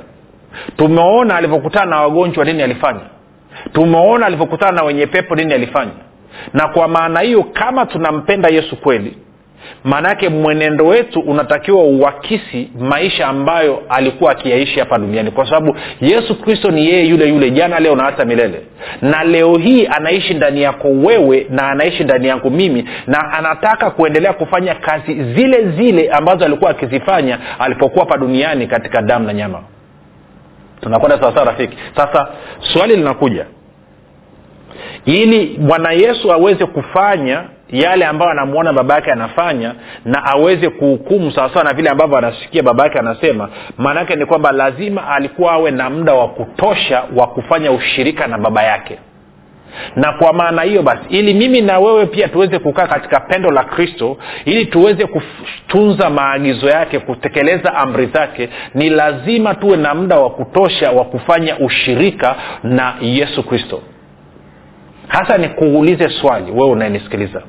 tumeona 0.78 1.36
alivyokutana 1.36 1.86
na 1.86 2.02
wagonjwa 2.02 2.46
nini 2.46 2.64
alifanya? 2.64 3.00
Tumeona 3.74 4.26
alivyokutana 4.26 4.72
na 4.72 4.84
wenye 4.84 5.08
pepo 5.08 5.36
nini 5.36 5.54
alifanya? 5.54 5.92
Na 6.54 6.68
kwa 6.68 6.88
maana 6.88 7.20
hiyo 7.20 7.44
kama 7.44 7.86
tunampenda 7.86 8.50
yesu 8.50 8.76
kweli 8.76 9.18
maana 9.84 10.10
yake 10.10 10.30
mwenendo 10.30 10.86
wetu 10.86 11.20
unatakiwa 11.20 11.84
uakisi 11.84 12.70
maisha 12.80 13.28
ambayo 13.28 13.82
alikuwa 13.90 14.32
akiyaishi 14.32 14.80
hapa 14.80 14.98
duniani. 14.98 15.32
Kwa 15.32 15.46
sababu 15.46 15.78
yesu 16.02 16.42
kristo 16.42 16.72
ni 16.72 16.86
yeye 16.86 17.06
yule 17.06 17.28
yule 17.30 17.52
jana 17.52 17.80
leo 17.80 17.96
na 17.96 18.04
hata 18.04 18.26
milele. 18.26 18.62
Na 19.02 19.24
leo 19.24 19.58
hii 19.58 19.88
anaishi 19.88 20.34
ndani 20.34 20.62
yako 20.62 20.88
wewe 20.88 21.48
na 21.50 21.70
anaishi 21.70 22.04
ndani 22.04 22.28
yangu 22.28 22.50
mimi 22.50 22.90
na 23.08 23.32
anataka 23.34 23.90
kuendelea 23.92 24.34
kufanya 24.34 24.76
kazi 24.76 25.14
zile 25.34 25.66
zile 25.72 26.10
ambazo 26.10 26.46
alikuwa 26.46 26.72
akizifanya 26.72 27.40
alipokuwa 27.60 28.06
hapa 28.06 28.18
duniani 28.18 28.68
katika 28.68 29.02
damu 29.02 29.26
na 29.28 29.34
nyama 29.34 29.60
tunakwenda 30.82 31.20
sawasawa 31.20 31.46
rafiki? 31.46 31.78
Sasa 31.96 32.28
swali 32.60 32.96
linakuja. 32.96 33.46
Ili 35.06 35.58
bwana 35.58 35.92
yesu 35.92 36.34
aweze 36.34 36.66
kufanya 36.66 37.44
yale 37.70 38.06
ambayo 38.06 38.32
anamwona 38.32 38.74
baba 38.74 38.96
yake 38.96 39.12
anafanya 39.12 39.74
na 40.06 40.24
aweze 40.24 40.70
kuhukumu 40.70 41.32
sawasawa 41.32 41.66
na 41.66 41.74
vile 41.74 41.90
ambavyo 41.90 42.18
anasikia 42.18 42.64
baba 42.64 42.84
yake 42.84 43.00
anasema 43.00 43.50
maanaake 43.78 44.16
ni 44.16 44.26
kwamba 44.26 44.52
lazima 44.52 45.08
alikuwa 45.08 45.52
awe 45.54 45.72
na 45.72 45.90
muda 45.90 46.14
wa 46.14 46.28
kutosha 46.28 47.04
wa 47.16 47.28
kufanya 47.28 47.72
ushirika 47.72 48.28
na 48.28 48.38
baba 48.38 48.64
yake 48.64 49.00
na 49.96 50.14
kwa 50.14 50.34
maana 50.34 50.62
hiyo 50.62 50.82
basi 50.84 51.04
ili 51.10 51.34
mimi 51.34 51.62
na 51.62 51.80
wewe 51.80 52.06
pia 52.06 52.28
tuweze 52.28 52.60
kukaa 52.60 52.88
katika 52.88 53.20
pendo 53.20 53.52
la 53.52 53.64
kristo 53.64 54.18
ili 54.46 54.66
tuweze 54.66 55.06
kutunza 55.06 56.10
maagizo 56.10 56.70
yake 56.70 57.00
kutekeleza 57.00 57.74
amri 57.76 58.06
zake 58.06 58.50
ni 58.74 58.90
lazima 58.90 59.56
tuwe 59.56 59.78
na 59.78 59.96
muda 59.96 60.20
wa 60.20 60.30
kutosha 60.30 60.92
wa 60.92 61.06
kufanya 61.06 61.58
ushirika 61.60 62.36
na 62.64 62.94
yesu 63.02 63.44
kristo. 63.44 63.82
Hasa 65.08 65.38
nikuulize 65.38 66.10
swali 66.10 66.52
wewe 66.52 66.70
unayenisikiliza. 66.70 67.42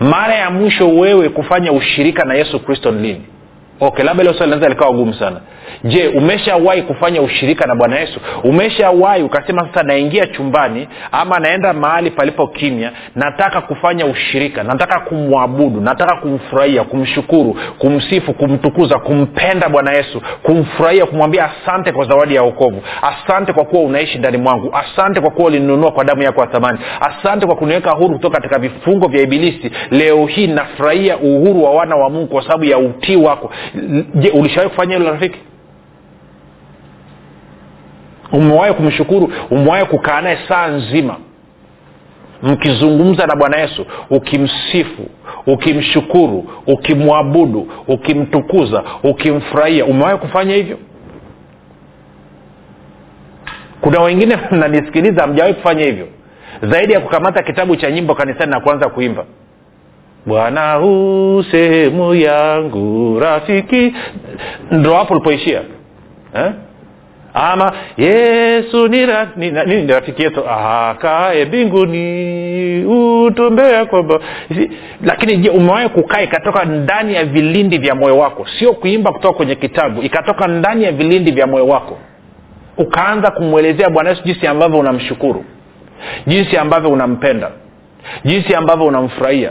Mara 0.00 0.34
ya 0.34 0.50
mwisho 0.50 0.88
wewe 0.88 1.28
kufanya 1.28 1.72
ushirika 1.72 2.24
na 2.24 2.34
yesu 2.34 2.60
kristo 2.60 2.90
ni 2.90 3.02
lini 3.02 3.24
okay 3.80 4.04
labda 4.04 4.24
leo 4.24 4.32
swali 4.34 4.52
linaweza 4.52 4.68
likawa 4.68 4.92
gumu 4.92 5.14
sana. 5.14 5.40
Je 5.84 6.08
umeshawahi 6.08 6.82
kufanya 6.82 7.22
ushirika 7.22 7.66
na 7.66 7.74
bwana 7.74 7.98
yesu? 7.98 8.20
Umeshawahi 8.44 9.22
ukasema 9.22 9.68
sasa 9.68 9.82
naingia 9.82 10.26
chumbani 10.26 10.88
ama 11.12 11.38
naenda 11.38 11.72
mahali 11.72 12.10
palipo 12.10 12.46
kimya 12.46 12.92
nataka 13.16 13.60
kufanya 13.60 14.06
ushirika 14.06 14.62
nataka 14.62 15.00
kumwabudu 15.00 15.80
nataka 15.80 16.16
kumfurahia 16.16 16.84
kumshukuru 16.84 17.56
kumsifu 17.78 18.32
kumtukuza 18.34 18.98
kumpenda 18.98 19.68
bwana 19.68 19.92
yesu 19.92 20.22
kumfurahia 20.42 21.06
kumwambia 21.06 21.50
asante 21.50 21.92
kwa 21.92 22.04
zawadi 22.04 22.34
ya 22.34 22.42
okovu 22.42 22.82
asante 23.02 23.52
kwa 23.52 23.64
kuwa 23.64 23.82
unaishi 23.82 24.18
ndani 24.18 24.38
mwangu 24.38 24.74
asante 24.76 25.20
kwa 25.20 25.30
kuwa 25.30 25.46
ulinunua 25.48 25.92
kwa 25.92 26.04
damu 26.04 26.22
yako 26.22 26.40
ya 26.40 26.46
thamani 26.46 26.78
asante 27.00 27.46
kwa 27.46 27.56
kuniweka 27.56 27.90
huru 27.90 28.14
kutoka 28.14 28.36
katika 28.40 28.58
vifungo 28.58 29.08
vya 29.08 29.22
ibilisi. 29.22 29.70
Leo 29.90 30.26
hii 30.26 30.46
nafurahia 30.46 31.16
uhuru 31.16 31.64
wa 31.64 31.70
wana 31.70 31.96
wa 31.96 32.10
mungu 32.10 32.26
kwa 32.26 32.42
sababu 32.42 32.64
ya 32.64 32.78
utii 32.78 33.16
wako 33.16 33.50
je 34.14 34.30
ulishawahi 34.30 34.70
kufanya 34.70 34.96
hilo 34.96 35.10
rafiki? 35.10 35.38
Umewahi 38.32 38.74
kumshukuru? 38.74 39.32
Umewahi 39.50 39.84
kukaa 39.86 40.20
naye 40.20 40.38
saa 40.48 40.66
nzima? 40.68 41.16
Mkizungumza 42.42 43.26
na 43.26 43.36
bwana 43.36 43.56
yesu 43.56 43.86
ukimsifu 44.10 45.06
ukimshukuru 45.46 46.50
ukimwabudu 46.66 47.68
ukimtukuza 47.88 48.84
ukimfurahia 49.02 49.84
umewahi 49.84 50.18
kufanya 50.18 50.54
hivyo? 50.54 50.78
Kuna 53.80 54.00
wengine 54.00 54.38
mnanisikiliza 54.50 55.22
hamjawahi 55.22 55.54
kufanya 55.54 55.84
hivyo. 55.84 56.08
Zaidi 56.62 56.92
ya 56.92 57.00
kukamata 57.00 57.42
kitabu 57.42 57.76
cha 57.76 57.90
nyimbo 57.90 58.14
kanisani 58.14 58.50
na 58.50 58.60
kuanza 58.60 58.88
kuimba 58.88 59.24
bwana 60.28 60.74
huu 60.74 61.42
sehemu 61.42 62.14
yangu 62.14 63.20
rafiki. 63.20 63.94
Ndo 64.70 64.94
hapo 64.94 65.14
ulipoishia 65.14 65.60
eh? 66.34 66.50
ama 67.34 67.72
yesu 67.96 68.88
ni, 68.88 69.06
ra, 69.06 69.28
ni, 69.36 69.50
ni, 69.50 69.82
ni 69.82 69.92
rafiki 69.92 70.22
yetu. 70.22 70.44
Akae 70.50 71.44
mbinguni 71.44 72.84
utumbea 72.84 73.84
kwamba 73.84 74.20
lakini 75.04 75.36
je 75.36 75.50
umewahi 75.50 75.88
kukaa 75.88 76.20
ikatoka 76.20 76.64
ndani 76.64 77.14
ya 77.14 77.24
vilindi 77.24 77.78
vya 77.78 77.94
moyo 77.94 78.18
wako? 78.18 78.46
Sio 78.58 78.72
kuimba 78.72 79.12
kutoka 79.12 79.34
kwenye 79.36 79.54
kitabu 79.54 80.02
ikatoka 80.02 80.48
ndani 80.48 80.84
ya 80.84 80.92
vilindi 80.92 81.30
vya 81.30 81.46
moyo 81.46 81.66
wako. 81.66 81.98
Ukaanza 82.76 83.30
kumwelezea 83.30 83.90
bwana 83.90 84.10
yesu 84.10 84.22
jinsi 84.24 84.46
ambavyo 84.46 84.78
unamshukuru 84.78 85.44
jinsi 86.26 86.56
ambavyo 86.56 86.90
unampenda 86.90 87.50
jinsi 88.24 88.54
ambavyo 88.54 88.86
unamfurahia 88.86 89.50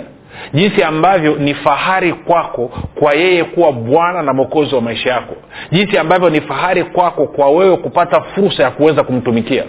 jinsi 0.53 0.83
ambavyo 0.83 1.35
ni 1.35 1.53
fahari 1.53 2.13
kwako 2.13 2.71
kwa 2.99 3.13
yeye 3.13 3.43
kuwa 3.43 3.71
bwana 3.71 4.21
na 4.23 4.33
mwokozi 4.33 4.75
wa 4.75 4.81
maisha 4.81 5.09
yako. 5.09 5.35
Jinsi 5.71 5.97
ambavyo 5.97 6.29
ni 6.29 6.41
fahari 6.41 6.83
kwako 6.83 7.27
kwa 7.27 7.49
wewe 7.49 7.77
kupata 7.77 8.21
fursa 8.21 8.63
ya 8.63 8.71
kuweza 8.71 9.03
kumtumikia. 9.03 9.63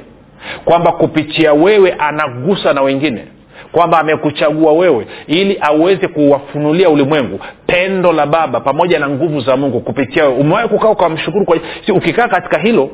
Kwamba 0.65 0.93
kupitia 0.93 1.53
wewe 1.53 1.93
anagusa 1.93 2.73
na 2.73 2.83
wengine. 2.83 3.25
Kwamba 3.73 3.99
amekuchagua 3.99 4.73
wewe 4.73 5.07
ili 5.27 5.59
aweze 5.61 6.09
kuwafunulia 6.09 6.89
ulimwengu 6.91 7.41
pendo 7.67 8.13
la 8.13 8.27
baba 8.27 8.61
pamoja 8.61 8.99
na 8.99 9.09
nguvu 9.09 9.41
za 9.41 9.57
mungu 9.57 9.81
kupitia 9.81 10.25
wewe. 10.25 10.37
Umewahi 10.39 10.69
kukaa 10.69 10.89
ukamshukuru 10.89 11.45
kwa 11.45 11.59
si 11.87 11.93
ukikaa 11.93 12.29
katika 12.29 12.59
hilo 12.59 12.91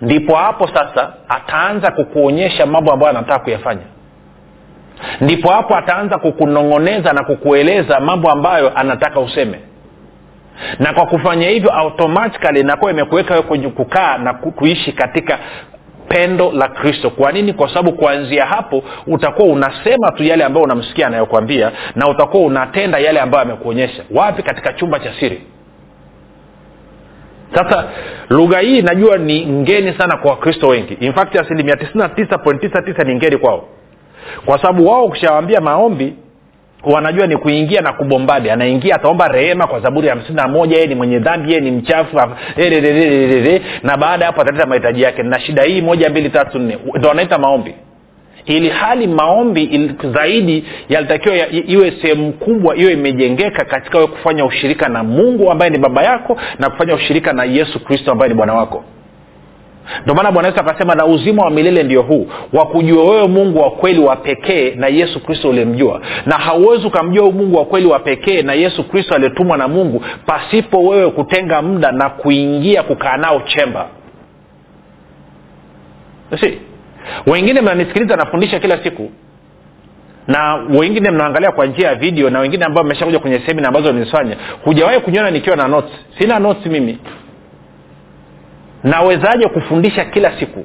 ndipo 0.00 0.34
hapo 0.34 0.66
sasa 0.68 1.12
ataanza 1.28 1.90
kukuonyesha 1.90 2.66
mambo 2.66 2.92
ambayo 2.92 3.10
anataka 3.10 3.38
kuyafanya 3.38 3.80
ndipo 5.20 5.48
hapo 5.50 5.76
ataanza 5.76 6.18
kukunong'oneza 6.18 7.12
na 7.12 7.24
kukueleza 7.24 8.00
mambo 8.00 8.30
ambayo 8.30 8.78
anataka 8.78 9.20
useme. 9.20 9.58
Na 10.78 10.92
kwa 10.92 11.06
kufanya 11.06 11.48
hivyo 11.48 11.70
automatikali 11.72 12.60
inakuwa 12.60 12.90
imekuweka 12.90 13.42
kwenye 13.42 13.68
kukaa 13.68 14.18
na 14.18 14.34
kuishi 14.34 14.92
katika 14.92 15.38
pendo 16.08 16.52
la 16.52 16.68
kristo. 16.68 17.10
Kwa 17.10 17.32
nini? 17.32 17.52
Kwa 17.52 17.68
sababu 17.68 17.92
kuanzia 17.92 18.46
hapo 18.46 18.84
utakuwa 19.06 19.48
unasema 19.48 20.12
tu 20.12 20.24
yale 20.24 20.44
ambayo 20.44 20.64
unamsikia 20.64 21.06
anayokwambia 21.06 21.72
na 21.96 22.08
utakuwa 22.08 22.42
unatenda 22.42 22.98
yale 22.98 23.20
ambayo 23.20 23.42
amekuonyesha. 23.44 24.02
Wapi? 24.10 24.42
Katika 24.42 24.72
chumba 24.72 24.98
cha 25.00 25.12
siri. 25.20 25.42
Sasa 27.54 27.84
lugha 28.28 28.58
hii 28.58 28.82
najua 28.82 29.18
ni 29.18 29.46
ngeni 29.46 29.92
sana 29.92 30.16
kwa 30.16 30.30
wakristo 30.30 30.68
wengi. 30.68 30.94
In 30.94 31.12
fact 31.12 31.36
asilimia 31.36 31.74
99.99 31.74 33.06
ni 33.06 33.14
ngeni 33.14 33.36
kwao 33.36 33.68
kwa 34.44 34.58
sababu 34.58 34.86
wao 34.88 35.04
ukishawambia 35.04 35.60
maombi 35.60 36.14
wanajua 36.84 37.26
ni 37.26 37.36
kuingia 37.36 37.80
na 37.80 37.92
kubombadi. 37.92 38.50
Anaingia 38.50 38.94
ataomba 38.94 39.28
rehema 39.28 39.66
kwa 39.66 39.80
zaburi 39.80 40.06
ya 40.08 40.14
hamsini 40.14 40.36
na 40.36 40.48
moja 40.48 40.76
yeye 40.76 40.86
ni 40.88 40.94
mwenye 40.94 41.18
dhambi 41.18 41.48
yeye 41.52 41.60
ni 41.60 41.70
mchafu 41.70 42.16
na 43.82 43.96
baada 43.96 44.24
ya 44.24 44.30
hapo 44.30 44.40
ataleta 44.42 44.66
mahitaji 44.66 45.02
yake. 45.02 45.22
Na 45.22 45.40
shida 45.40 45.62
hii 45.62 45.80
moja 45.80 46.10
mbili 46.10 46.30
tatu 46.30 46.58
nne. 46.58 46.78
Ndo 46.98 47.08
wanaita 47.08 47.38
maombi. 47.38 47.74
Ili 48.46 48.68
hali 48.68 49.06
maombi 49.06 49.64
ili 49.64 49.94
zaidi 50.14 50.64
yalitakiwa 50.88 51.34
ya, 51.36 51.50
iwe 51.50 51.90
sehemu 52.02 52.32
kubwa 52.32 52.76
iwe 52.76 52.92
imejengeka 52.92 53.64
katika 53.64 54.06
kufanya 54.06 54.44
ushirika 54.44 54.88
na 54.88 55.02
mungu 55.04 55.50
ambaye 55.50 55.70
ni 55.70 55.78
baba 55.78 56.02
yako 56.02 56.36
na 56.58 56.70
kufanya 56.70 56.94
ushirika 56.94 57.32
na 57.32 57.44
yesu 57.44 57.84
kristo 57.84 58.12
ambaye 58.12 58.28
ni 58.28 58.34
bwana 58.34 58.54
wako 58.54 58.84
ndio 60.02 60.14
maana 60.14 60.32
bwana 60.32 60.48
yesu 60.48 60.60
akasema 60.60 60.94
na 60.94 61.06
uzima 61.06 61.42
wa 61.44 61.50
milele 61.50 61.82
ndio 61.82 62.02
huu 62.02 62.28
wa 62.52 62.66
kujua 62.66 63.04
wewe 63.10 63.26
mungu 63.28 63.60
wa 63.60 63.70
kweli 63.70 63.98
wa 64.00 64.16
pekee 64.16 64.74
na 64.74 64.86
yesu 64.86 65.20
kristo 65.20 65.48
ulimjua 65.48 66.00
na 66.26 66.38
hauwezi 66.38 66.86
ukamjua 66.86 67.30
mungu 67.30 67.56
wa 67.56 67.64
kweli 67.64 67.86
wa 67.86 67.98
pekee 67.98 68.42
na 68.42 68.52
yesu 68.54 68.84
kristo 68.88 69.14
aliyetumwa 69.14 69.56
na 69.56 69.68
mungu 69.68 70.04
pasipo 70.26 70.82
wewe 70.82 71.10
kutenga 71.10 71.62
muda 71.62 71.92
na 71.92 72.10
kuingia 72.10 72.82
kukaa 72.82 73.16
nao 73.16 73.40
chemba. 73.40 73.86
Si 76.40 76.58
wengine 77.26 77.60
mnanisikiliza 77.60 78.16
nafundisha 78.16 78.60
kila 78.60 78.82
siku 78.82 79.10
na 80.28 80.54
wengine 80.54 81.10
mnaangalia 81.10 81.52
kwa 81.52 81.66
njia 81.66 81.88
ya 81.88 81.94
video 81.94 82.30
na 82.30 82.38
wengine 82.40 82.64
ambao 82.64 82.84
mmeshakuja 82.84 83.18
kwenye 83.18 83.38
semina 83.46 83.68
ambazo 83.68 83.92
nilifanya 83.92 84.36
hujawahi 84.64 85.00
kuniona 85.00 85.30
nikiwa 85.30 85.56
na 85.56 85.68
notes. 85.68 85.92
Sina 86.18 86.38
notes 86.38 86.66
mimi 86.66 86.98
nawezaje 88.84 89.48
kufundisha 89.48 90.04
kila 90.04 90.38
siku? 90.40 90.64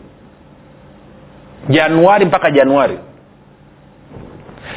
Januari 1.69 2.25
mpaka 2.25 2.51
januari. 2.51 2.97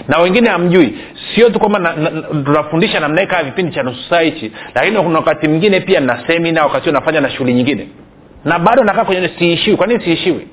Na 0.09 0.19
wengine 0.19 0.49
hamjui 0.49 0.99
sio 1.35 1.51
tu 1.51 1.59
kwamba 1.59 1.95
tunafundisha 2.45 3.01
na, 3.01 3.09
namna 3.09 3.27
kaa 3.27 3.43
vipindi 3.43 3.73
cha 3.73 3.83
nusu 3.83 4.09
saa 4.11 4.21
hichi 4.21 4.53
lakini 4.75 4.97
kuna 5.03 5.19
wakati 5.19 5.49
mwingine 5.49 5.81
pia 5.81 6.01
na 6.01 6.27
semina 6.27 6.63
wakati 6.65 6.93
nafanya 6.93 7.21
na 7.21 7.31
shughuli 7.31 7.55
nyingine. 7.55 7.89
Na 8.45 8.59
bado 8.59 8.85
nakaa 8.85 9.05
kwenye 9.05 9.29
siishiwi. 9.39 9.77
Kwa 9.77 9.87
nini 9.87 10.05
siishiwi? 10.05 10.49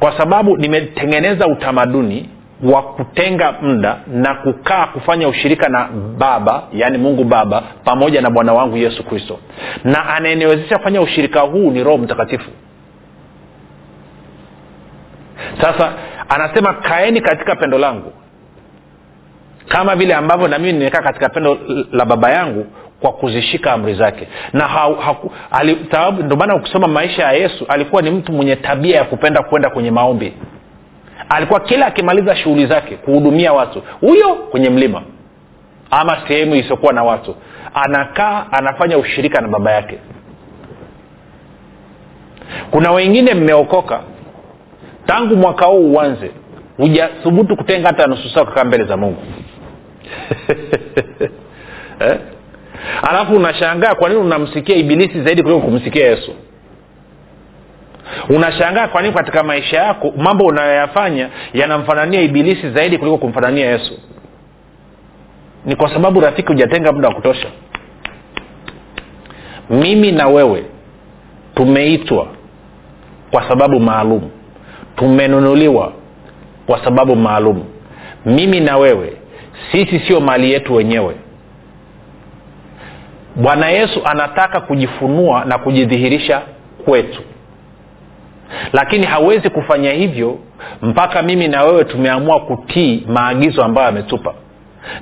Kwa 0.00 0.18
sababu 0.18 0.56
nimetengeneza 0.56 1.46
utamaduni 1.46 2.28
wa 2.64 2.82
kutenga 2.82 3.52
muda 3.52 3.96
na 4.06 4.34
kukaa 4.34 4.86
kufanya 4.86 5.28
ushirika 5.28 5.68
na 5.68 5.88
baba 6.18 6.62
yaani 6.72 6.98
mungu 6.98 7.24
baba 7.24 7.62
pamoja 7.84 8.20
na 8.20 8.30
bwana 8.30 8.52
wangu 8.52 8.76
yesu 8.76 9.04
kristo. 9.04 9.38
Na 9.84 10.06
anayeniwezesha 10.06 10.78
kufanya 10.78 11.00
ushirika 11.00 11.40
huu 11.40 11.70
ni 11.70 11.84
roho 11.84 11.98
mtakatifu. 11.98 12.50
Sasa 15.60 15.92
anasema 16.28 16.74
kaeni 16.74 17.20
katika 17.20 17.56
pendo 17.56 17.78
langu. 17.78 18.12
Kama 19.68 19.96
vile 19.96 20.14
ambavyo 20.14 20.48
na 20.48 20.58
mimi 20.58 20.72
nimekaa 20.72 21.02
katika 21.02 21.28
pendo 21.28 21.58
la 21.92 22.04
baba 22.04 22.30
yangu 22.30 22.66
kwa 23.00 23.12
kuzishika 23.12 23.72
amri 23.72 23.94
zake. 23.94 24.28
Na 24.52 24.68
ndio 26.22 26.36
maana 26.36 26.54
ukisoma 26.54 26.88
maisha 26.88 27.22
ya 27.22 27.32
yesu 27.32 27.64
alikuwa 27.68 28.02
ni 28.02 28.10
mtu 28.10 28.32
mwenye 28.32 28.56
tabia 28.56 28.96
ya 28.96 29.04
kupenda 29.04 29.42
kwenda 29.42 29.70
kwenye 29.70 29.90
maombi 29.90 30.32
alikuwa 31.28 31.60
kila 31.60 31.86
akimaliza 31.86 32.36
shughuli 32.36 32.66
zake 32.66 32.96
kuhudumia 32.96 33.52
watu. 33.52 33.82
Huyo 34.00 34.34
kwenye 34.34 34.70
mlima. 34.70 35.02
Ama 35.90 36.18
sehemu 36.28 36.54
isiyokuwa 36.54 36.92
na 36.92 37.04
watu. 37.04 37.34
Anakaa 37.74 38.46
anafanya 38.52 38.98
ushirika 38.98 39.40
na 39.40 39.48
baba 39.48 39.72
yake. 39.72 39.98
Kuna 42.70 42.92
wengine 42.92 43.34
mmeokoka. 43.34 44.00
Tangu 45.06 45.36
mwaka 45.36 45.66
huu 45.66 45.92
uanze 45.92 46.30
hujathubutu 46.76 47.56
kutenga 47.56 47.88
hata 47.88 48.06
nusu 48.06 48.28
saa 48.30 48.44
kukaa 48.44 48.64
mbele 48.64 48.84
za 48.84 48.96
mungu. 48.96 49.22
Eh? 52.00 52.18
alafu 53.02 53.36
unashangaa 53.36 53.94
kwa 53.94 54.08
nini 54.08 54.20
unamsikia 54.20 54.76
ibilisi 54.76 55.22
zaidi 55.22 55.42
kuliko 55.42 55.60
kumsikia 55.60 56.06
yesu 56.06 56.34
unashangaa 58.28 58.88
kwa 58.88 59.02
nini 59.02 59.14
katika 59.14 59.42
maisha 59.42 59.76
yako 59.82 60.12
mambo 60.16 60.44
unayoyafanya 60.46 61.28
yanamfanania 61.54 62.20
ibilisi 62.20 62.70
zaidi 62.70 62.98
kuliko 62.98 63.18
kumfanania 63.18 63.70
yesu? 63.70 63.98
Ni 65.64 65.76
kwa 65.76 65.90
sababu 65.94 66.20
rafiki 66.20 66.48
hujatenga 66.48 66.92
muda 66.92 67.08
wa 67.08 67.14
kutosha. 67.14 67.48
Mimi 69.70 70.12
na 70.12 70.28
wewe 70.28 70.64
tumeitwa 71.54 72.26
kwa 73.30 73.48
sababu 73.48 73.80
maalum. 73.80 74.30
Tumenunuliwa 74.96 75.92
kwa 76.66 76.84
sababu 76.84 77.16
maalum. 77.16 77.64
Mimi 78.26 78.60
na 78.60 78.76
wewe 78.76 79.16
sisi 79.72 79.98
sio 80.00 80.20
mali 80.20 80.52
yetu 80.52 80.74
wenyewe. 80.74 81.14
Bwana 83.36 83.68
yesu 83.70 84.00
anataka 84.04 84.60
kujifunua 84.60 85.44
na 85.44 85.58
kujidhihirisha 85.58 86.42
kwetu 86.84 87.22
lakini 88.72 89.06
hawezi 89.06 89.50
kufanya 89.50 89.92
hivyo 89.92 90.38
mpaka 90.82 91.22
mimi 91.22 91.48
na 91.48 91.64
wewe 91.64 91.84
tumeamua 91.84 92.40
kutii 92.40 93.02
maagizo 93.08 93.64
ambayo 93.64 93.88
ametupa. 93.88 94.34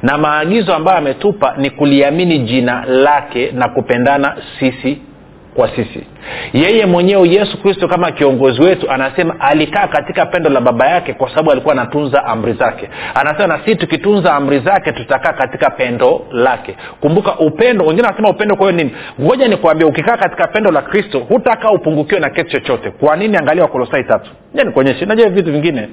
Na 0.03 0.19
maagizo 0.19 0.75
ambayo 0.75 0.99
ametupa 0.99 1.55
ni 1.57 1.71
kuliamini 1.71 2.38
jina 2.38 2.85
lake 2.85 3.53
na 3.53 3.69
kupendana 3.69 4.37
sisi 4.59 4.99
kwa 5.55 5.69
sisi. 5.77 6.07
Yeye 6.53 6.87
mwenyewe 6.87 7.29
yesu 7.29 7.62
kristo 7.62 7.88
kama 7.88 8.11
kiongozi 8.12 8.62
wetu 8.62 8.91
anasema 8.91 9.41
alikaa 9.41 9.87
katika 9.88 10.27
pendo 10.27 10.51
la 10.51 10.61
baba 10.61 10.87
yake 10.88 11.12
kwa 11.15 11.29
sababu 11.31 11.51
alikuwa 11.53 11.73
anatunza 11.75 12.25
amri 12.25 12.53
zake. 12.53 12.88
Anasema 13.15 13.47
na 13.47 13.59
sisi 13.65 13.77
tukitunza 13.77 14.35
amri 14.35 14.59
zake 14.59 14.93
tutakaa 14.93 15.33
katika 15.33 15.71
pendo 15.71 16.27
lake. 16.31 16.77
Kumbuka 17.01 17.38
upendo 17.38 17.85
wengine 17.87 18.07
wanasema 18.07 18.31
upendo 18.31 18.57
kwa 18.57 18.71
hiyo 18.71 18.85
nini? 18.85 18.97
Ngoja 19.21 19.49
nikuambia 19.49 19.87
ukikaa 19.87 20.17
katika 20.17 20.47
pendo 20.47 20.71
la 20.71 20.83
kristo 20.83 21.19
hutakaa 21.19 21.71
upungukiwe 21.71 22.21
na 22.21 22.31
kitu 22.31 22.51
chochote. 22.51 22.91
Kwa 22.91 23.17
nini? 23.17 23.37
Angalia 23.37 23.62
wakolosai 23.62 24.05
tatu. 24.05 24.31
Ja 24.55 24.65
nikuonyeshe. 24.65 25.07
Najua 25.07 25.29
vitu 25.29 25.53
vingine. 25.53 25.88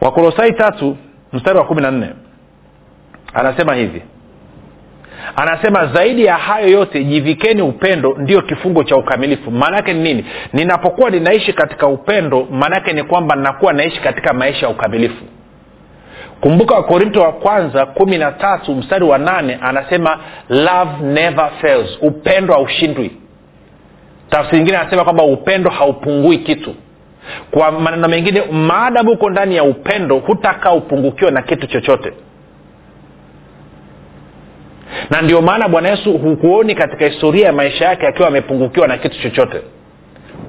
Wakolosai 0.00 0.52
tatu 0.52 0.96
mstari 1.32 1.58
wa 1.58 1.64
kumi 1.64 1.82
na 1.82 1.90
nne. 1.90 2.08
Anasema 3.34 3.74
hivi 3.74 4.02
anasema 5.36 5.86
zaidi 5.86 6.24
ya 6.24 6.36
hayo 6.36 6.68
yote 6.68 7.04
jivikeni 7.04 7.62
upendo 7.62 8.14
ndio 8.18 8.42
kifungo 8.42 8.84
cha 8.84 8.96
ukamilifu. 8.96 9.50
Maanaake 9.50 9.92
ni 9.92 10.02
nini? 10.02 10.24
Ninapokuwa 10.52 11.10
ninaishi 11.10 11.52
katika 11.52 11.86
upendo 11.86 12.46
maanaake 12.50 12.92
ni 12.92 13.02
kwamba 13.02 13.36
nakuwa 13.36 13.72
naishi 13.72 14.00
katika 14.00 14.32
maisha 14.32 14.66
ya 14.66 14.72
ukamilifu. 14.72 15.24
Kumbuka 16.40 16.74
wakorinto 16.74 17.22
wa 17.22 17.32
kwanza 17.32 17.86
kumi 17.86 18.18
na 18.18 18.32
tatu 18.32 18.74
mstari 18.74 19.04
wa 19.04 19.18
nane 19.18 19.58
anasema 19.62 20.18
love 20.48 20.90
never 21.04 21.50
fails. 21.60 21.98
Upendo 22.02 22.54
haushindwi. 22.54 23.10
Tafsiri 24.30 24.58
nyingine 24.58 24.76
anasema 24.78 25.04
kwamba 25.04 25.22
upendo 25.22 25.70
haupungui 25.70 26.38
kitu. 26.38 26.74
Kwa 27.50 27.72
maneno 27.72 28.08
mengine 28.08 28.42
maadamu 28.52 29.10
huko 29.10 29.30
ndani 29.30 29.56
ya 29.56 29.64
upendo 29.64 30.16
hutakaa 30.18 30.72
upungukiwa 30.72 31.30
na 31.30 31.42
kitu 31.42 31.66
chochote 31.66 32.12
na 35.10 35.22
ndio 35.22 35.42
maana 35.42 35.68
bwana 35.68 35.88
yesu 35.88 36.12
hukuoni 36.18 36.74
katika 36.74 37.04
historia 37.06 37.46
ya 37.46 37.52
maisha 37.52 37.84
yake 37.84 38.06
akiwa 38.06 38.28
amepungukiwa 38.28 38.88
na 38.88 38.98
kitu 38.98 39.22
chochote. 39.22 39.60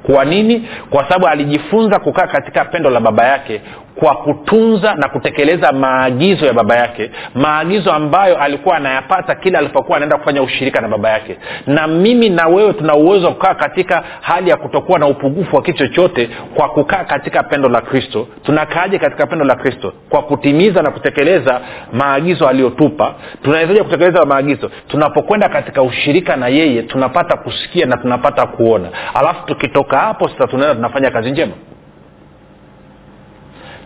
Kwa 0.04 0.26
nini? 0.26 0.68
Kwa 0.90 1.04
sababu 1.04 1.28
alijifunza 1.28 2.00
kukaa 2.00 2.28
katika 2.28 2.66
pendo 2.66 2.90
la 2.90 3.00
baba 3.00 3.26
yake 3.28 3.62
kwa 4.02 4.16
kutunza 4.16 4.96
na 4.96 5.10
kutekeleza 5.10 5.72
maagizo 5.72 6.46
ya 6.46 6.54
baba 6.54 6.76
yake 6.76 7.12
maagizo 7.36 7.92
ambayo 7.94 8.38
alikuwa 8.38 8.78
anayapata 8.78 9.36
kila 9.36 9.60
alipokuwa 9.60 9.98
anaenda 9.98 10.18
kufanya 10.18 10.42
ushirika 10.44 10.82
na 10.82 10.88
baba 10.88 11.10
yake. 11.10 11.38
Na 11.68 11.88
mimi 11.88 12.30
na 12.30 12.48
wewe 12.48 12.74
tuna 12.74 12.96
uwezo 12.96 13.26
wa 13.28 13.34
kukaa 13.34 13.54
katika 13.54 14.04
hali 14.22 14.50
ya 14.50 14.58
kutokuwa 14.58 15.00
na 15.00 15.08
upungufu 15.08 15.56
wa 15.56 15.62
kitu 15.62 15.78
chochote 15.78 16.30
kwa 16.56 16.70
kukaa 16.70 17.04
katika 17.04 17.44
pendo 17.44 17.70
la 17.70 17.82
kristo. 17.82 18.28
Tunakaaje 18.44 19.00
katika 19.00 19.28
pendo 19.28 19.46
la 19.46 19.56
kristo? 19.56 19.94
Kwa 20.10 20.22
kutimiza 20.22 20.82
na 20.82 20.92
kutekeleza 20.92 21.62
maagizo 21.94 22.48
aliyotupa. 22.48 23.14
Tunawezaje 23.44 23.84
kutekeleza 23.84 24.26
maagizo? 24.26 24.72
Tunapokwenda 24.88 25.50
katika 25.50 25.82
ushirika 25.82 26.36
na 26.36 26.48
yeye 26.48 26.82
tunapata 26.84 27.38
kusikia 27.38 27.86
na 27.86 27.98
tunapata 27.98 28.48
kuona. 28.48 28.88
Alafu 29.14 29.46
tukitoka 29.46 29.98
hapo 29.98 30.28
sasa 30.30 30.48
tunaenda 30.48 30.76
tunafanya 30.76 31.12
kazi 31.12 31.32
njema 31.32 31.52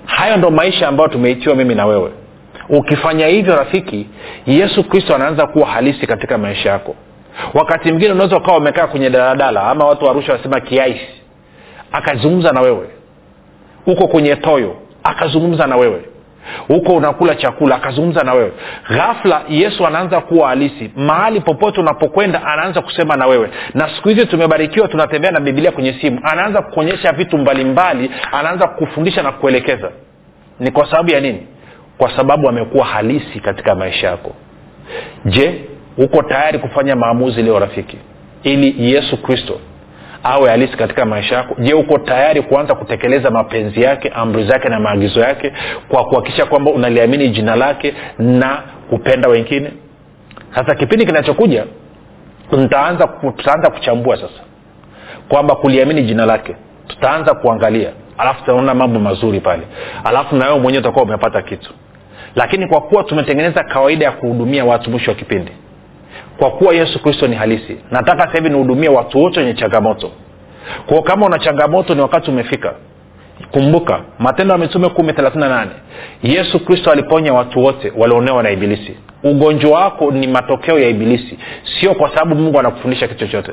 hayo 0.06 0.38
ndo 0.38 0.52
maisha 0.52 0.88
ambayo 0.88 1.10
tumeitiwa 1.10 1.56
mimi 1.56 1.76
na 1.76 1.86
wewe. 1.86 2.12
Ukifanya 2.70 3.28
hivyo 3.28 3.56
rafiki 3.56 4.08
yesu 4.46 4.84
kristo 4.84 5.15
anaanza 5.15 5.48
kuwa 5.48 5.68
halisi 5.68 6.08
katika 6.08 6.38
maisha 6.38 6.70
yako. 6.70 6.96
Wakati 7.54 7.89
mwingine 7.89 8.12
unaweza 8.12 8.38
ukawa 8.38 8.58
umekaa 8.58 8.88
kwenye 8.88 9.10
daladala 9.10 9.63
ama 9.63 9.86
watu 9.86 10.06
warusha 10.06 10.32
wanasema 10.32 10.60
kiaisi. 10.60 11.22
Akazungumza 11.91 12.52
na 12.52 12.62
wewe. 12.62 12.88
Uko 13.86 14.08
kwenye 14.08 14.36
toyo. 14.36 14.76
Akazungumza 15.04 15.68
na 15.68 15.76
wewe 15.78 16.02
huko 16.67 16.95
unakula 16.95 17.36
chakula 17.36 17.75
akazungumza 17.75 18.23
na 18.23 18.34
wewe. 18.34 18.51
Ghafla 18.89 19.41
yesu 19.49 19.88
anaanza 19.88 20.21
kuwa 20.21 20.47
halisi. 20.49 20.91
Mahali 20.95 21.41
popote 21.41 21.81
unapokwenda 21.81 22.45
anaanza 22.45 22.81
kusema 22.81 23.15
na 23.15 23.27
wewe. 23.27 23.49
Na 23.73 23.89
siku 23.95 24.10
hizi 24.10 24.25
tumebarikiwa 24.25 24.88
tunatembea 24.88 25.31
na 25.31 25.39
bibilia 25.39 25.71
kwenye 25.71 25.93
simu. 25.93 26.19
Anaanza 26.23 26.62
kuonyesha 26.62 27.12
vitu 27.12 27.38
mbalimbali 27.38 28.12
anaanza 28.31 28.67
kufundisha 28.67 29.23
na 29.23 29.31
kuelekeza. 29.31 29.91
Ni 30.60 30.71
kwa 30.71 30.91
sababu 30.91 31.10
ya 31.12 31.19
nini? 31.19 31.47
Kwa 31.97 32.15
sababu 32.15 32.49
amekuwa 32.49 32.86
halisi 32.86 33.39
katika 33.39 33.75
maisha 33.75 34.08
yako. 34.08 34.36
Je 35.25 35.62
uko 35.97 36.23
tayari 36.23 36.60
kufanya 36.60 36.95
maamuzi 36.95 37.41
leo 37.43 37.60
rafiki? 37.60 37.97
Ili 38.43 38.93
yesu 38.93 39.21
kristo 39.21 39.60
awe 40.26 40.50
halisi 40.50 40.78
katika 40.78 41.06
maisha 41.06 41.36
yako. 41.36 41.56
Je 41.60 41.74
uko 41.74 41.98
tayari 41.98 42.42
kuanza 42.42 42.76
kutekeleza 42.76 43.32
mapenzi 43.32 43.82
yake 43.82 44.10
amri 44.10 44.44
zake 44.48 44.70
na 44.70 44.80
maagizo 44.80 45.20
yake 45.20 45.54
kwa 45.88 46.06
kuhakikisha 46.06 46.46
kwamba 46.46 46.72
unaliamini 46.72 47.30
jina 47.30 47.56
lake 47.56 47.94
na 48.20 48.64
kupenda 48.90 49.28
wengine? 49.28 49.72
Sasa 50.56 50.76
kipindi 50.76 51.06
kinachokuja 51.06 51.66
tutaanza 52.50 53.70
kuchambua 53.70 54.16
sasa 54.18 54.44
kwamba 55.30 55.56
kuliamini 55.56 56.02
jina 56.04 56.26
lake. 56.26 56.56
Tutaanza 56.88 57.34
kuangalia. 57.34 57.90
Alafu 58.18 58.40
tutaona 58.40 58.74
mambo 58.74 59.00
mazuri 59.00 59.40
pale. 59.40 59.64
Alafu 60.04 60.36
na 60.36 60.46
wewe 60.48 60.60
mwenyewe 60.60 60.82
utakuwa 60.82 61.06
umepata 61.06 61.42
kitu. 61.42 61.74
Lakini 62.36 62.68
kwa 62.68 62.82
kuwa 62.82 63.04
tumetengeneza 63.04 63.64
kawaida 63.64 64.06
ya 64.06 64.12
kuhudumia 64.12 64.66
watu 64.66 64.90
mwisho 64.92 65.12
wa 65.12 65.18
kipindi 65.18 65.52
kwa 66.38 66.52
kuwa 66.52 66.74
yesu 66.74 67.02
kristo 67.02 67.28
ni 67.28 67.36
halisi. 67.36 67.78
Nataka 67.91 68.26
sasa 68.26 68.38
hivi 68.38 68.50
nihudumie 68.50 68.89
watu 68.89 69.19
wote 69.19 69.39
wenye 69.39 69.54
changamoto. 69.54 70.12
Kwao 70.86 71.02
kama 71.02 71.26
una 71.26 71.39
changamoto 71.39 71.95
ni 71.95 72.02
wakati 72.02 72.30
umefika. 72.32 72.74
Kumbuka 73.52 74.00
matendo 74.19 74.52
ya 74.54 74.58
mitume 74.58 74.89
kumi 74.89 75.13
thelathini 75.13 75.43
nane. 75.50 75.71
Yesu 76.24 76.65
kristo 76.65 76.91
aliponya 76.91 77.34
watu 77.34 77.63
wote 77.63 77.93
walionewa 77.98 78.43
na 78.43 78.52
ibilisi. 78.52 78.98
Ugonjwa 79.24 79.71
wako 79.80 80.12
ni 80.12 80.28
matokeo 80.28 80.80
ya 80.80 80.89
ibilisi. 80.89 81.38
Sio 81.80 81.93
kwa 81.95 82.10
sababu 82.10 82.36
mungu 82.36 82.60
anakufundisha 82.60 83.08
kitu 83.08 83.19
chochote. 83.19 83.52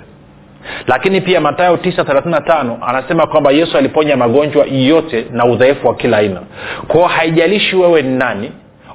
Lakini 0.87 1.21
pia 1.21 1.41
matayo 1.41 1.77
935 1.77 2.77
anasema 2.87 3.27
kwamba 3.27 3.51
yesu 3.51 3.79
aliponya 3.79 4.17
magonjwa 4.17 4.67
yote 4.67 5.27
na 5.31 5.45
udhaifu 5.47 5.87
wa 5.89 5.95
kila 5.95 6.17
aina. 6.17 6.41
Kwao 6.89 7.07
haijalishi 7.07 7.77
wewe 7.77 8.03
ni 8.03 8.17
nani 8.17 8.53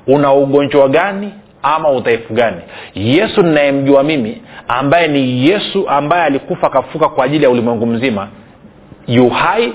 una 0.07 0.33
ugonjwa 0.33 0.89
gani 0.89 1.33
ama 1.75 1.89
udhaifu 1.91 2.33
gani? 2.33 2.57
Yesu 2.95 3.43
ninayemjua 3.43 4.03
mimi 4.03 4.41
ambaye 4.67 5.07
ni 5.07 5.47
yesu 5.47 5.89
ambaye 5.89 6.23
alikufa 6.23 6.67
akafuka 6.67 7.09
kwa 7.09 7.25
ajili 7.25 7.43
ya 7.43 7.49
ulimwengu 7.49 7.85
mzima 7.85 8.27
yu 9.07 9.29
hai 9.29 9.73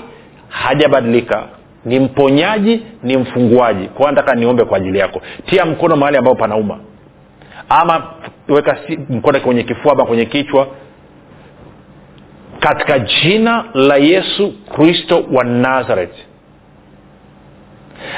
hajabadilika. 0.49 1.43
Ni 1.85 1.99
mponyaji 1.99 2.81
ni 3.03 3.17
mfunguaji. 3.17 3.87
Kwao 3.87 4.11
nataka 4.11 4.35
niombe 4.35 4.65
kwa 4.65 4.77
ajili 4.77 4.99
yako. 4.99 5.21
Tia 5.45 5.65
mkono 5.65 5.95
mahali 5.95 6.17
ambapo 6.17 6.35
panauma. 6.35 6.79
Ama 7.69 8.03
weka 8.49 8.77
mkono 9.09 9.39
kwenye 9.39 9.63
kifua 9.63 9.91
ama 9.91 10.05
kwenye 10.05 10.25
kichwa. 10.25 10.67
Katika 12.59 12.99
jina 12.99 13.65
la 13.73 13.95
yesu 13.97 14.53
kristo 14.75 15.25
wa 15.33 15.43
nazareth. 15.43 16.15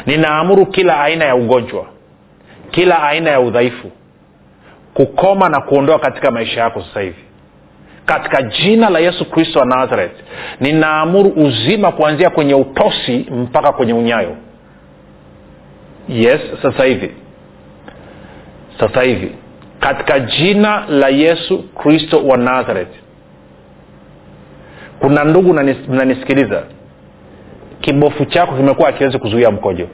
Ninaamuru 0.05 0.65
kila 0.65 0.99
aina 1.01 1.25
ya 1.25 1.35
ugonjwa 1.35 1.85
kila 2.71 3.03
aina 3.03 3.29
ya 3.29 3.39
udhaifu 3.39 3.91
kukoma 4.93 5.49
na 5.49 5.61
kuondoa 5.61 5.99
katika 5.99 6.31
maisha 6.31 6.61
yako 6.61 6.81
sasa 6.81 7.01
hivi. 7.01 7.23
Katika 8.05 8.41
jina 8.41 8.89
la 8.89 8.99
yesu 8.99 9.25
kristo 9.31 9.59
wa 9.59 9.65
nazareth 9.65 10.11
ninaamuru 10.59 11.29
uzima 11.29 11.91
kuanzia 11.91 12.29
kwenye 12.29 12.53
utosi 12.55 13.27
mpaka 13.31 13.71
kwenye 13.71 13.93
unyayo. 13.93 14.35
Yes 16.09 16.41
sasa 16.61 16.83
hivi. 16.85 17.11
Sasa 18.79 19.01
hivi. 19.01 19.31
Katika 19.79 20.19
jina 20.19 20.85
la 20.89 21.07
yesu 21.09 21.63
kristo 21.63 22.27
wa 22.27 22.37
nazareth. 22.37 22.95
Kuna 24.99 25.23
ndugu 25.23 25.53
mnanisikiliza 25.89 26.63
kibofu 27.81 28.25
chako 28.25 28.55
kimekuwa 28.55 28.89
akiwezi 28.89 29.19
kuzuia 29.19 29.51
mkojo 29.51 29.87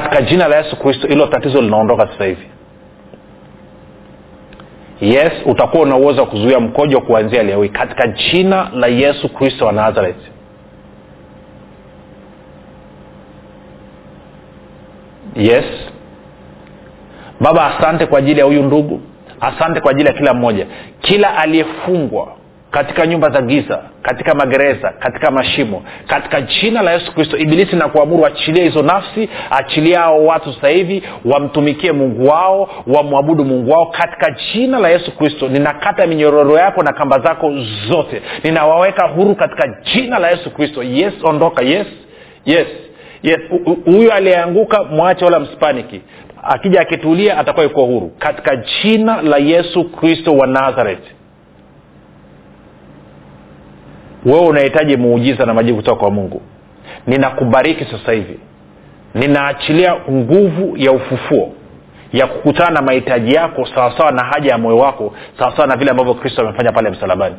katika 0.00 0.22
jina 0.22 0.48
la 0.48 0.56
yesu 0.56 0.76
kristo 0.76 1.08
hilo 1.08 1.26
tatizo 1.26 1.60
linaondoka 1.60 2.06
sasa 2.06 2.24
hivi. 2.24 2.46
Yes 5.00 5.32
utakuwa 5.46 5.82
una 5.82 5.96
uwezo 5.96 6.20
wa 6.20 6.26
kuzuia 6.26 6.60
mkojo 6.60 7.00
kuanzia 7.00 7.42
leo 7.42 7.62
hii. 7.62 7.68
Katika 7.68 8.06
jina 8.06 8.70
la 8.74 8.86
yesu 8.86 9.28
kristo 9.28 9.66
wa 9.66 9.72
nazareth. 9.72 10.20
Yes. 15.36 15.64
Baba 17.40 17.76
asante 17.76 18.06
kwa 18.06 18.18
ajili 18.18 18.40
ya 18.40 18.46
huyu 18.46 18.62
ndugu. 18.62 19.00
Asante 19.40 19.80
kwa 19.80 19.90
ajili 19.90 20.06
ya 20.08 20.12
kila 20.14 20.34
mmoja. 20.34 20.66
Kila 21.00 21.36
aliyefungwa 21.38 22.28
katika 22.70 23.06
nyumba 23.06 23.30
za 23.30 23.42
giza 23.42 23.82
katika 24.02 24.34
magereza 24.34 24.90
katika 24.98 25.30
mashimo 25.30 25.82
katika 26.06 26.40
jina 26.40 26.82
la 26.82 26.92
yesu 26.92 27.14
kristo. 27.14 27.36
Ibilisi 27.36 27.76
na 27.76 27.88
kuamuru 27.88 28.26
achilie 28.26 28.64
hizo 28.64 28.82
nafsi 28.82 29.28
achilia 29.50 30.00
hao 30.00 30.24
watu 30.26 30.52
sasa 30.52 30.68
hivi 30.68 31.02
wamtumikie 31.24 31.92
mungu 31.92 32.26
wao 32.28 32.68
wamwabudu 32.86 33.44
mungu 33.44 33.70
wao. 33.70 33.86
Katika 33.86 34.30
jina 34.30 34.78
la 34.78 34.88
yesu 34.88 35.16
kristo 35.16 35.48
ninakata 35.48 36.06
minyororo 36.06 36.58
yako 36.58 36.82
na 36.82 36.92
kamba 36.92 37.18
zako 37.18 37.52
zote. 37.88 38.22
Ninawaweka 38.44 39.08
huru 39.08 39.34
katika 39.34 39.68
jina 39.94 40.18
la 40.18 40.30
yesu 40.30 40.50
kristo. 40.50 40.82
Yes 40.82 41.14
ondoka. 41.22 41.62
Yes 41.62 41.86
yes 42.44 42.66
yes. 43.22 43.38
Huyu 43.84 44.12
aliyeanguka 44.12 44.84
mwache 44.84 45.24
wala 45.24 45.40
mspaniki 45.40 46.00
akija 46.42 46.80
akitulia 46.80 47.38
atakuwa 47.38 47.64
yuko 47.64 47.84
huru. 47.84 48.12
Katika 48.18 48.56
jina 48.56 49.22
la 49.22 49.36
yesu 49.36 49.84
kristo 49.84 50.36
wa 50.36 50.46
nazareth 50.46 51.04
wewe 54.26 54.46
unahitaji 54.46 54.96
muujiza 54.96 55.46
na 55.46 55.54
majibu 55.54 55.76
kutoka 55.78 56.00
kwa 56.00 56.10
mungu. 56.10 56.42
Ninakubariki 57.06 57.84
sasa 57.84 58.12
hivi. 58.12 58.38
Ninaachilia 59.14 59.96
nguvu 60.10 60.76
ya 60.76 60.92
ufufuo 60.92 61.52
ya 62.12 62.26
kukutana 62.26 62.70
na 62.70 62.82
mahitaji 62.82 63.34
yako 63.34 63.66
sawasawa 63.74 64.10
na 64.12 64.24
haja 64.24 64.50
ya 64.50 64.58
moyo 64.58 64.78
wako 64.78 65.14
sawasawa 65.38 65.68
na 65.68 65.76
vile 65.76 65.90
ambavyo 65.90 66.14
kristo 66.14 66.42
amefanya 66.42 66.72
pale 66.72 66.90
msalabani 66.90 67.34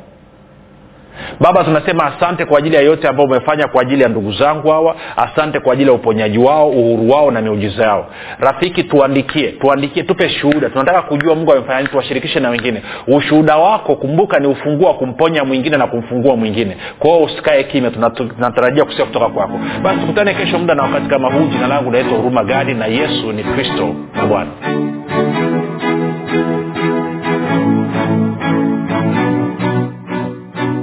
baba 1.39 1.63
tunasema 1.63 2.05
asante 2.15 2.45
kwa 2.45 2.59
ajili 2.59 2.75
ya 2.75 2.81
yote 2.81 3.07
ambayo 3.07 3.29
umefanya 3.29 3.67
kwa 3.67 3.81
ajili 3.81 4.03
ya 4.03 4.09
ndugu 4.09 4.31
zangu 4.31 4.69
hawa. 4.69 4.95
Asante 5.17 5.59
kwa 5.59 5.73
ajili 5.73 5.89
ya 5.89 5.95
uponyaji 5.95 6.37
wao 6.37 6.69
uhuru 6.69 7.09
wao 7.11 7.31
na 7.31 7.41
miujiza 7.41 7.83
yao. 7.83 8.07
Rafiki 8.39 8.83
tuandikie 8.83 9.51
tuandikie 9.51 10.03
tupe 10.03 10.29
shuhuda. 10.29 10.69
Tunataka 10.69 11.01
kujua 11.01 11.35
mungu 11.35 11.51
amefanya 11.51 11.77
nini 11.79 11.89
tuwashirikishe 11.89 12.39
na 12.39 12.49
wengine. 12.49 12.81
Ushuhuda 13.07 13.57
wako 13.57 13.95
kumbuka 13.95 14.39
ni 14.39 14.47
ufunguo 14.47 14.87
wa 14.87 14.93
kumponya 14.93 15.43
mwingine 15.45 15.77
na 15.77 15.87
kumfungua 15.87 16.35
mwingine. 16.35 16.77
Kwao 16.99 17.23
usikae 17.23 17.63
kimya 17.63 17.91
tunatarajia 17.91 18.85
kusia 18.85 19.05
kutoka 19.05 19.29
kwako. 19.29 19.59
Basi 19.83 19.99
tukutane 19.99 20.33
kesho 20.33 20.59
muda 20.59 20.75
na 20.75 20.83
wakati 20.83 21.07
kama 21.07 21.31
huu. 21.33 21.47
Jina 21.47 21.67
langu 21.67 21.91
naitwa 21.91 22.17
huruma 22.17 22.43
gadi 22.43 22.73
na 22.73 22.85
yesu 22.85 23.31
ni 23.31 23.43
kristo 23.43 23.95
na 24.15 24.25
bwana 24.25 24.49